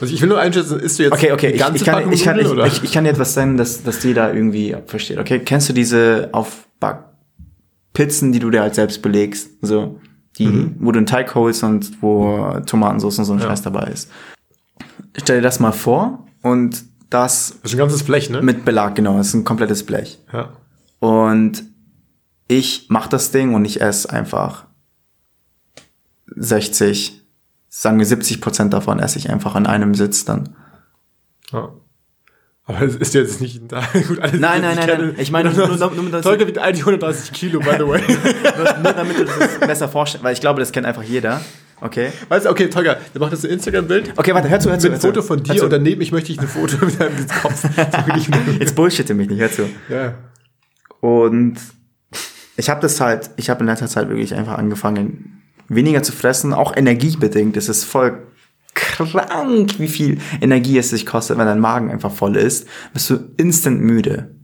Also 0.00 0.14
ich 0.14 0.20
will 0.20 0.28
nur 0.28 0.38
einschätzen, 0.38 0.78
isst 0.80 0.98
du 0.98 1.04
jetzt 1.04 1.12
Okay, 1.12 1.32
okay, 1.32 1.48
die 1.48 1.54
ich, 1.54 1.60
ganze 1.60 1.76
ich, 1.78 1.84
kann, 1.84 2.12
ich, 2.12 2.22
kann, 2.24 2.36
ich, 2.38 2.44
Nudeln, 2.44 2.58
oder? 2.58 2.66
ich, 2.66 2.82
ich 2.84 2.92
kann 2.92 3.04
dir 3.04 3.10
etwas 3.10 3.34
sagen, 3.34 3.56
dass, 3.56 3.82
dass 3.82 4.00
die 4.00 4.14
da 4.14 4.32
irgendwie 4.32 4.76
versteht. 4.86 5.18
Okay, 5.18 5.40
kennst 5.40 5.68
du 5.68 5.72
diese 5.72 6.28
Aufbackpizzen, 6.32 8.32
die 8.32 8.38
du 8.38 8.50
dir 8.50 8.60
halt 8.62 8.74
selbst 8.74 9.02
belegst? 9.02 9.50
So, 9.62 10.00
die, 10.38 10.46
Mhm. 10.46 10.76
wo 10.80 10.92
du 10.92 10.98
einen 10.98 11.06
Teig 11.06 11.34
holst 11.34 11.64
und 11.64 12.00
wo 12.02 12.60
Tomatensauce 12.66 13.18
und 13.18 13.24
so 13.24 13.32
ein 13.32 13.40
Scheiß 13.40 13.62
dabei 13.62 13.90
ist. 13.92 14.10
Stell 15.16 15.36
dir 15.38 15.42
das 15.42 15.58
mal 15.58 15.72
vor 15.72 16.26
und 16.42 16.84
das 17.10 17.56
Das 17.62 17.72
ist 17.72 17.74
ein 17.74 17.78
ganzes 17.78 18.02
Blech, 18.04 18.30
ne? 18.30 18.42
mit 18.42 18.64
Belag, 18.64 18.94
genau, 18.94 19.16
das 19.16 19.28
ist 19.28 19.34
ein 19.34 19.44
komplettes 19.44 19.84
Blech. 19.84 20.18
ja. 20.32 20.50
Und 21.00 21.64
ich 22.48 22.86
mach 22.88 23.06
das 23.08 23.30
Ding 23.30 23.54
und 23.54 23.64
ich 23.64 23.80
esse 23.80 24.10
einfach 24.10 24.64
60, 26.36 27.17
sagen 27.68 27.98
wir 27.98 28.06
70 28.06 28.40
Prozent 28.40 28.72
davon 28.72 28.98
esse 28.98 29.18
ich 29.18 29.30
einfach 29.30 29.54
an 29.54 29.66
einem 29.66 29.94
Sitz 29.94 30.24
dann. 30.24 30.56
ja. 31.52 31.70
Aber 32.70 32.84
das 32.84 32.96
ist 32.96 33.14
jetzt 33.14 33.40
nicht 33.40 33.62
da. 33.72 33.80
Gut, 34.08 34.18
alles 34.20 34.38
Nein, 34.38 34.60
nein, 34.60 34.76
nein, 34.76 34.86
nein. 34.86 35.14
Ich 35.16 35.30
meine, 35.30 35.50
nur- 35.54 35.68
nur- 35.68 35.90
nur- 35.90 36.02
nur- 36.10 36.20
Tolga 36.20 36.46
wiegt 36.46 36.58
eigentlich 36.58 36.82
130 36.84 37.32
Kilo, 37.32 37.60
by 37.60 37.76
the 37.78 37.86
way. 37.88 38.02
nur, 38.58 38.78
nur 38.82 38.92
damit 38.92 39.18
du 39.18 39.24
das 39.24 39.58
besser 39.60 39.88
vorstellst, 39.88 40.22
weil 40.22 40.34
ich 40.34 40.40
glaube, 40.42 40.60
das 40.60 40.70
kennt 40.70 40.84
einfach 40.86 41.02
jeder. 41.02 41.40
Okay. 41.80 42.12
weißt 42.28 42.44
du, 42.44 42.50
okay, 42.50 42.68
Tolga, 42.68 42.98
du 43.14 43.20
machst 43.20 43.32
jetzt 43.32 43.46
ein 43.46 43.52
Instagram-Bild. 43.52 44.12
Okay, 44.18 44.34
warte, 44.34 44.50
hör 44.50 44.60
zu, 44.60 44.68
hör 44.68 44.78
zu. 44.78 44.90
Mit 44.90 44.96
hör. 44.96 45.00
Foto 45.00 45.22
von 45.22 45.38
Hör 45.38 45.44
dir 45.44 45.56
zu. 45.60 45.64
und 45.64 45.70
daneben 45.72 46.02
ich 46.02 46.12
möchte 46.12 46.30
ich 46.30 46.38
ein 46.40 46.46
Foto 46.46 46.84
mit 46.84 47.00
deinem 47.00 47.26
Kopf. 47.40 47.64
Jetzt 48.60 48.74
bullshitte 48.74 49.14
mich 49.14 49.30
nicht, 49.30 49.40
hör 49.40 49.50
zu. 49.50 49.62
ja. 49.88 50.14
Und 51.00 51.56
ich 52.58 52.68
habe 52.68 52.82
das 52.82 53.00
halt, 53.00 53.30
ich 53.36 53.48
habe 53.48 53.60
in 53.60 53.66
letzter 53.66 53.86
Zeit 53.88 54.10
wirklich 54.10 54.34
einfach 54.34 54.58
angefangen, 54.58 55.37
weniger 55.68 56.02
zu 56.02 56.12
fressen, 56.12 56.52
auch 56.52 56.76
energiebedingt. 56.76 57.56
Es 57.56 57.68
ist 57.68 57.84
voll 57.84 58.26
krank, 58.74 59.78
wie 59.78 59.88
viel 59.88 60.18
Energie 60.40 60.78
es 60.78 60.90
sich 60.90 61.06
kostet, 61.06 61.38
wenn 61.38 61.46
dein 61.46 61.60
Magen 61.60 61.90
einfach 61.90 62.12
voll 62.12 62.36
ist. 62.36 62.66
Bist 62.92 63.10
du 63.10 63.18
instant 63.36 63.80
müde. 63.80 64.37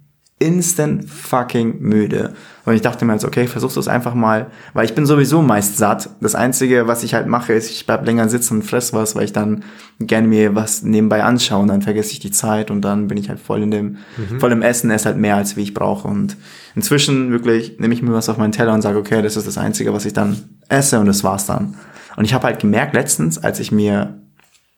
Instant 0.44 1.08
fucking 1.08 1.80
müde. 1.80 2.34
Und 2.64 2.74
ich 2.74 2.82
dachte 2.82 3.04
mir 3.04 3.12
jetzt, 3.12 3.24
okay, 3.24 3.46
versuchst 3.46 3.76
du 3.76 3.80
es 3.80 3.88
einfach 3.88 4.14
mal, 4.14 4.46
weil 4.72 4.84
ich 4.84 4.94
bin 4.94 5.06
sowieso 5.06 5.42
meist 5.42 5.76
satt. 5.76 6.10
Das 6.20 6.34
Einzige, 6.34 6.86
was 6.86 7.02
ich 7.02 7.14
halt 7.14 7.26
mache, 7.26 7.52
ist, 7.52 7.70
ich 7.70 7.86
bleib 7.86 8.06
länger 8.06 8.28
sitzen 8.28 8.58
und 8.58 8.62
fress 8.62 8.92
was, 8.92 9.14
weil 9.14 9.24
ich 9.24 9.32
dann 9.32 9.64
gerne 10.00 10.28
mir 10.28 10.54
was 10.54 10.82
nebenbei 10.82 11.22
anschaue 11.24 11.62
und 11.62 11.68
dann 11.68 11.82
vergesse 11.82 12.12
ich 12.12 12.20
die 12.20 12.30
Zeit 12.30 12.70
und 12.70 12.82
dann 12.82 13.08
bin 13.08 13.18
ich 13.18 13.28
halt 13.28 13.40
voll 13.40 13.62
in 13.62 13.70
dem, 13.70 13.96
mhm. 14.16 14.40
voll 14.40 14.52
im 14.52 14.62
Essen, 14.62 14.90
esse 14.90 15.06
halt 15.06 15.18
mehr, 15.18 15.36
als 15.36 15.56
wie 15.56 15.62
ich 15.62 15.74
brauche. 15.74 16.08
Und 16.08 16.36
inzwischen 16.74 17.30
wirklich 17.30 17.78
nehme 17.78 17.94
ich 17.94 18.02
mir 18.02 18.12
was 18.12 18.28
auf 18.28 18.38
meinen 18.38 18.52
Teller 18.52 18.74
und 18.74 18.82
sage, 18.82 18.98
okay, 18.98 19.22
das 19.22 19.36
ist 19.36 19.46
das 19.46 19.58
Einzige, 19.58 19.92
was 19.92 20.04
ich 20.04 20.12
dann 20.12 20.36
esse 20.68 21.00
und 21.00 21.06
das 21.06 21.24
war's 21.24 21.46
dann. 21.46 21.74
Und 22.16 22.24
ich 22.24 22.34
habe 22.34 22.46
halt 22.46 22.60
gemerkt 22.60 22.94
letztens, 22.94 23.38
als 23.38 23.60
ich 23.60 23.72
mir 23.72 24.18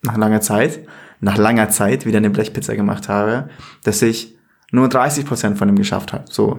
nach 0.02 0.16
langer 0.16 0.40
Zeit, 0.40 0.81
nach 1.20 1.37
langer 1.37 1.70
Zeit 1.70 2.07
wieder 2.07 2.18
eine 2.18 2.31
Blechpizza 2.31 2.74
gemacht 2.74 3.09
habe, 3.09 3.48
dass 3.85 4.02
ich 4.02 4.36
nur 4.72 4.88
30 4.88 5.26
Prozent 5.26 5.59
von 5.59 5.68
dem 5.68 5.76
geschafft 5.76 6.12
habe. 6.12 6.24
So 6.29 6.59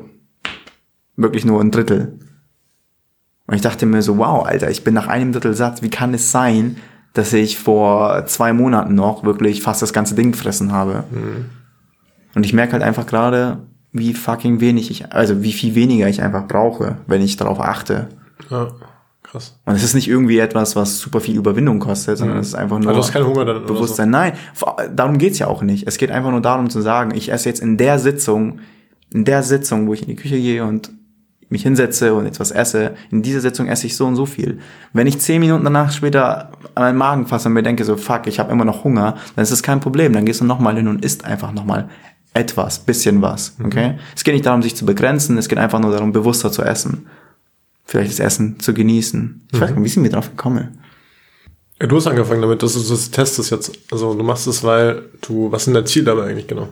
wirklich 1.17 1.45
nur 1.45 1.59
ein 1.59 1.71
Drittel. 1.71 2.19
Und 3.47 3.55
ich 3.55 3.61
dachte 3.61 3.85
mir 3.85 4.01
so, 4.01 4.17
wow, 4.17 4.45
Alter, 4.45 4.69
ich 4.69 4.83
bin 4.83 4.93
nach 4.93 5.07
einem 5.07 5.31
Drittel 5.31 5.53
satt. 5.53 5.81
Wie 5.81 5.89
kann 5.89 6.13
es 6.13 6.31
sein, 6.31 6.77
dass 7.13 7.33
ich 7.33 7.57
vor 7.57 8.25
zwei 8.27 8.53
Monaten 8.53 8.93
noch 8.95 9.23
wirklich 9.23 9.61
fast 9.61 9.81
das 9.81 9.93
ganze 9.93 10.15
Ding 10.15 10.31
gefressen 10.31 10.71
habe? 10.71 11.05
Mhm. 11.11 11.45
Und 12.35 12.45
ich 12.45 12.53
merke 12.53 12.73
halt 12.73 12.83
einfach 12.83 13.07
gerade, 13.07 13.63
wie 13.91 14.13
fucking 14.13 14.59
wenig 14.59 14.91
ich, 14.91 15.11
also 15.11 15.41
wie 15.41 15.53
viel 15.53 15.75
weniger 15.75 16.07
ich 16.07 16.21
einfach 16.21 16.47
brauche, 16.47 16.97
wenn 17.07 17.21
ich 17.21 17.37
darauf 17.37 17.59
achte. 17.59 18.09
Ja, 18.49 18.67
krass. 19.29 19.59
Und 19.65 19.75
es 19.75 19.83
ist 19.83 19.93
nicht 19.93 20.07
irgendwie 20.07 20.39
etwas, 20.39 20.75
was 20.75 20.99
super 20.99 21.19
viel 21.19 21.35
Überwindung 21.35 21.79
kostet, 21.79 22.17
sondern 22.17 22.37
mhm. 22.37 22.41
es 22.41 22.49
ist 22.49 22.55
einfach 22.55 22.79
nur 22.79 22.89
also 22.89 23.01
du 23.01 23.05
hast 23.05 23.13
keinen 23.13 23.27
Hunger 23.27 23.45
dann 23.45 23.65
Bewusstsein. 23.65 24.07
So. 24.07 24.11
Nein, 24.11 24.33
darum 24.95 25.17
geht's 25.17 25.39
ja 25.39 25.47
auch 25.47 25.61
nicht. 25.61 25.87
Es 25.87 25.97
geht 25.97 26.11
einfach 26.11 26.31
nur 26.31 26.41
darum 26.41 26.69
zu 26.69 26.81
sagen, 26.81 27.11
ich 27.13 27.31
esse 27.31 27.49
jetzt 27.49 27.61
in 27.61 27.77
der 27.77 27.99
Sitzung, 27.99 28.59
in 29.13 29.25
der 29.25 29.43
Sitzung, 29.43 29.87
wo 29.87 29.93
ich 29.93 30.01
in 30.01 30.07
die 30.07 30.15
Küche 30.15 30.37
gehe 30.37 30.63
und 30.63 30.91
mich 31.49 31.63
hinsetze 31.63 32.13
und 32.13 32.25
etwas 32.25 32.51
esse, 32.51 32.95
in 33.09 33.21
dieser 33.21 33.39
Sitzung 33.39 33.67
esse 33.67 33.87
ich 33.87 33.95
so 33.95 34.05
und 34.05 34.15
so 34.15 34.25
viel. 34.25 34.59
Wenn 34.91 35.07
ich 35.07 35.19
zehn 35.19 35.39
Minuten 35.39 35.63
danach 35.63 35.91
später 35.91 36.51
an 36.75 36.83
meinen 36.83 36.97
Magen 36.97 37.27
fasse 37.27 37.47
und 37.47 37.53
mir 37.53 37.63
denke 37.63 37.85
so, 37.85 37.95
fuck, 37.95 38.27
ich 38.27 38.39
habe 38.39 38.51
immer 38.51 38.65
noch 38.65 38.83
Hunger, 38.83 39.15
dann 39.35 39.43
ist 39.43 39.51
es 39.51 39.63
kein 39.63 39.79
Problem. 39.79 40.11
Dann 40.11 40.25
gehst 40.25 40.41
du 40.41 40.45
nochmal 40.45 40.75
hin 40.75 40.87
und 40.87 41.05
isst 41.05 41.23
einfach 41.23 41.53
nochmal 41.53 41.89
etwas, 42.33 42.79
bisschen 42.79 43.21
was, 43.21 43.55
okay? 43.63 43.93
Mhm. 43.93 43.99
Es 44.15 44.23
geht 44.23 44.33
nicht 44.33 44.45
darum, 44.45 44.61
sich 44.61 44.75
zu 44.75 44.85
begrenzen, 44.85 45.37
es 45.37 45.47
geht 45.47 45.57
einfach 45.57 45.79
nur 45.79 45.91
darum, 45.91 46.11
bewusster 46.11 46.51
zu 46.51 46.61
essen. 46.61 47.07
Vielleicht 47.87 48.11
das 48.11 48.19
Essen 48.19 48.59
zu 48.59 48.73
genießen. 48.73 49.47
Ich 49.51 49.57
mhm. 49.57 49.63
weiß 49.63 49.71
nicht, 49.71 49.83
wie 49.83 49.89
sind 49.89 50.03
wir 50.03 50.11
drauf 50.11 50.29
gekommen? 50.29 50.77
Ja, 51.81 51.87
du 51.87 51.95
hast 51.95 52.07
angefangen 52.07 52.41
damit, 52.41 52.61
dass 52.61 52.73
du 52.73 52.79
das 52.79 53.11
testest 53.11 53.51
jetzt. 53.51 53.79
Also 53.91 54.13
du 54.13 54.23
machst 54.23 54.45
es, 54.47 54.63
weil 54.63 55.03
du, 55.21 55.51
was 55.51 55.61
ist 55.61 55.65
denn 55.67 55.73
dein 55.75 55.85
Ziel 55.85 56.03
dabei 56.03 56.25
eigentlich 56.25 56.47
genau? 56.47 56.69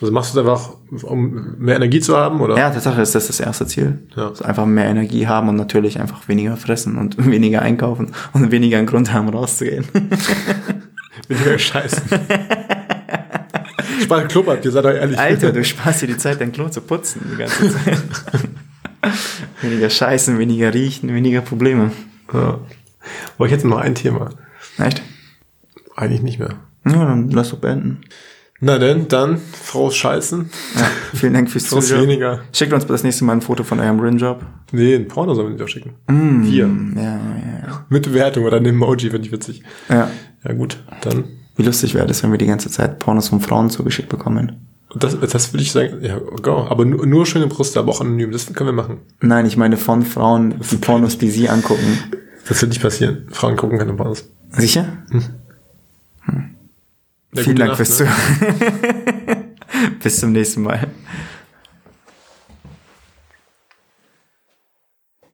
Also 0.00 0.12
machst 0.12 0.34
du 0.34 0.40
es 0.40 0.46
einfach, 0.46 0.70
um 1.04 1.56
mehr 1.58 1.76
Energie 1.76 2.00
zu 2.00 2.16
haben, 2.16 2.40
oder? 2.40 2.56
Ja, 2.56 2.70
Tatsache 2.70 3.00
ist 3.00 3.14
das 3.14 3.28
das 3.28 3.40
erste 3.40 3.66
Ziel. 3.66 3.98
Ja. 4.14 4.28
Also 4.28 4.44
einfach 4.44 4.66
mehr 4.66 4.86
Energie 4.86 5.26
haben 5.26 5.48
und 5.48 5.56
natürlich 5.56 5.98
einfach 6.00 6.28
weniger 6.28 6.56
fressen 6.56 6.98
und 6.98 7.16
weniger 7.30 7.62
einkaufen 7.62 8.12
und 8.32 8.50
weniger 8.50 8.78
einen 8.78 8.86
Grund 8.86 9.12
haben, 9.12 9.28
rauszugehen. 9.28 9.86
weniger 11.28 11.58
scheißen. 11.58 12.02
Spart 14.02 14.28
Klopapier, 14.28 14.70
seid 14.70 14.84
doch 14.84 14.90
ehrlich. 14.90 15.18
Alter, 15.18 15.52
du 15.52 15.64
sparst 15.64 16.02
dir 16.02 16.08
die 16.08 16.18
Zeit, 16.18 16.40
dein 16.40 16.52
Klo 16.52 16.68
zu 16.68 16.82
putzen 16.82 17.22
die 17.32 17.36
ganze 17.38 17.70
Zeit. 17.70 18.02
weniger 19.62 19.90
scheißen, 19.90 20.38
weniger 20.38 20.72
riechen, 20.74 21.12
weniger 21.14 21.40
Probleme. 21.40 21.92
Ja. 22.32 22.58
Aber 23.36 23.46
ich 23.46 23.52
hätte 23.52 23.68
noch 23.68 23.78
ein 23.78 23.94
Thema. 23.94 24.30
Echt? 24.78 25.02
Eigentlich 25.96 26.22
nicht 26.22 26.38
mehr. 26.38 26.54
Ja, 26.86 27.04
dann 27.04 27.30
lass 27.30 27.50
doch 27.50 27.58
beenden. 27.58 28.00
Na 28.58 28.78
denn, 28.78 29.06
dann, 29.08 29.36
Frau 29.38 29.90
Scheißen. 29.90 30.48
Ja, 30.76 30.90
vielen 31.14 31.34
Dank 31.34 31.50
fürs 31.50 31.64
Zuschauen. 31.68 32.02
weniger. 32.02 32.40
Schickt 32.52 32.72
uns 32.72 32.86
das 32.86 33.02
nächste 33.02 33.24
Mal 33.24 33.34
ein 33.34 33.40
Foto 33.42 33.64
von 33.64 33.80
eurem 33.80 34.00
Rinjob. 34.00 34.42
Nee, 34.72 34.94
ein 34.94 35.08
Porno 35.08 35.34
sollen 35.34 35.48
wir 35.48 35.52
nicht 35.54 35.62
auch 35.62 35.68
schicken. 35.68 35.94
Mm, 36.08 36.42
Wir. 36.44 36.66
Ja, 36.96 37.02
ja, 37.02 37.66
ja. 37.68 37.86
Mit 37.90 38.04
Bewertung 38.04 38.44
oder 38.44 38.56
ein 38.56 38.64
Emoji, 38.64 39.10
finde 39.10 39.26
ich 39.26 39.32
witzig. 39.32 39.62
Ja. 39.90 40.10
Ja 40.44 40.52
gut, 40.54 40.82
dann. 41.02 41.24
Wie 41.56 41.62
lustig 41.64 41.94
wäre 41.94 42.06
das, 42.06 42.22
wenn 42.22 42.30
wir 42.30 42.38
die 42.38 42.46
ganze 42.46 42.70
Zeit 42.70 42.98
Pornos 42.98 43.28
von 43.28 43.40
Frauen 43.40 43.68
zugeschickt 43.70 44.08
bekommen. 44.08 44.66
Das, 44.98 45.18
das 45.18 45.52
würde 45.52 45.62
ich 45.62 45.72
sagen, 45.72 45.98
ja, 46.02 46.18
go. 46.18 46.66
aber 46.68 46.84
nur, 46.84 47.06
nur 47.06 47.26
schöne 47.26 47.46
Brüste, 47.46 47.78
aber 47.78 47.92
auch 47.92 48.00
anonym. 48.00 48.32
Das 48.32 48.52
können 48.52 48.68
wir 48.68 48.72
machen. 48.72 48.98
Nein, 49.20 49.46
ich 49.46 49.56
meine 49.56 49.76
von 49.76 50.02
Frauen, 50.02 50.54
die 50.70 50.76
Pornos, 50.76 51.18
die 51.18 51.30
sie 51.30 51.48
angucken. 51.48 51.98
Das 52.48 52.60
wird 52.62 52.70
nicht 52.70 52.82
passieren. 52.82 53.26
Frauen 53.30 53.56
gucken 53.56 53.78
keine 53.78 53.92
Pornos. 53.94 54.28
Sicher? 54.50 54.86
Hm. 55.10 55.24
Hm. 56.22 56.54
Vielen 57.34 57.56
Dank 57.56 57.70
Nacht, 57.70 57.76
fürs 57.76 58.00
ne? 58.00 58.06
Zuhören. 58.06 59.44
Bis 60.02 60.20
zum 60.20 60.32
nächsten 60.32 60.62
Mal. 60.62 60.88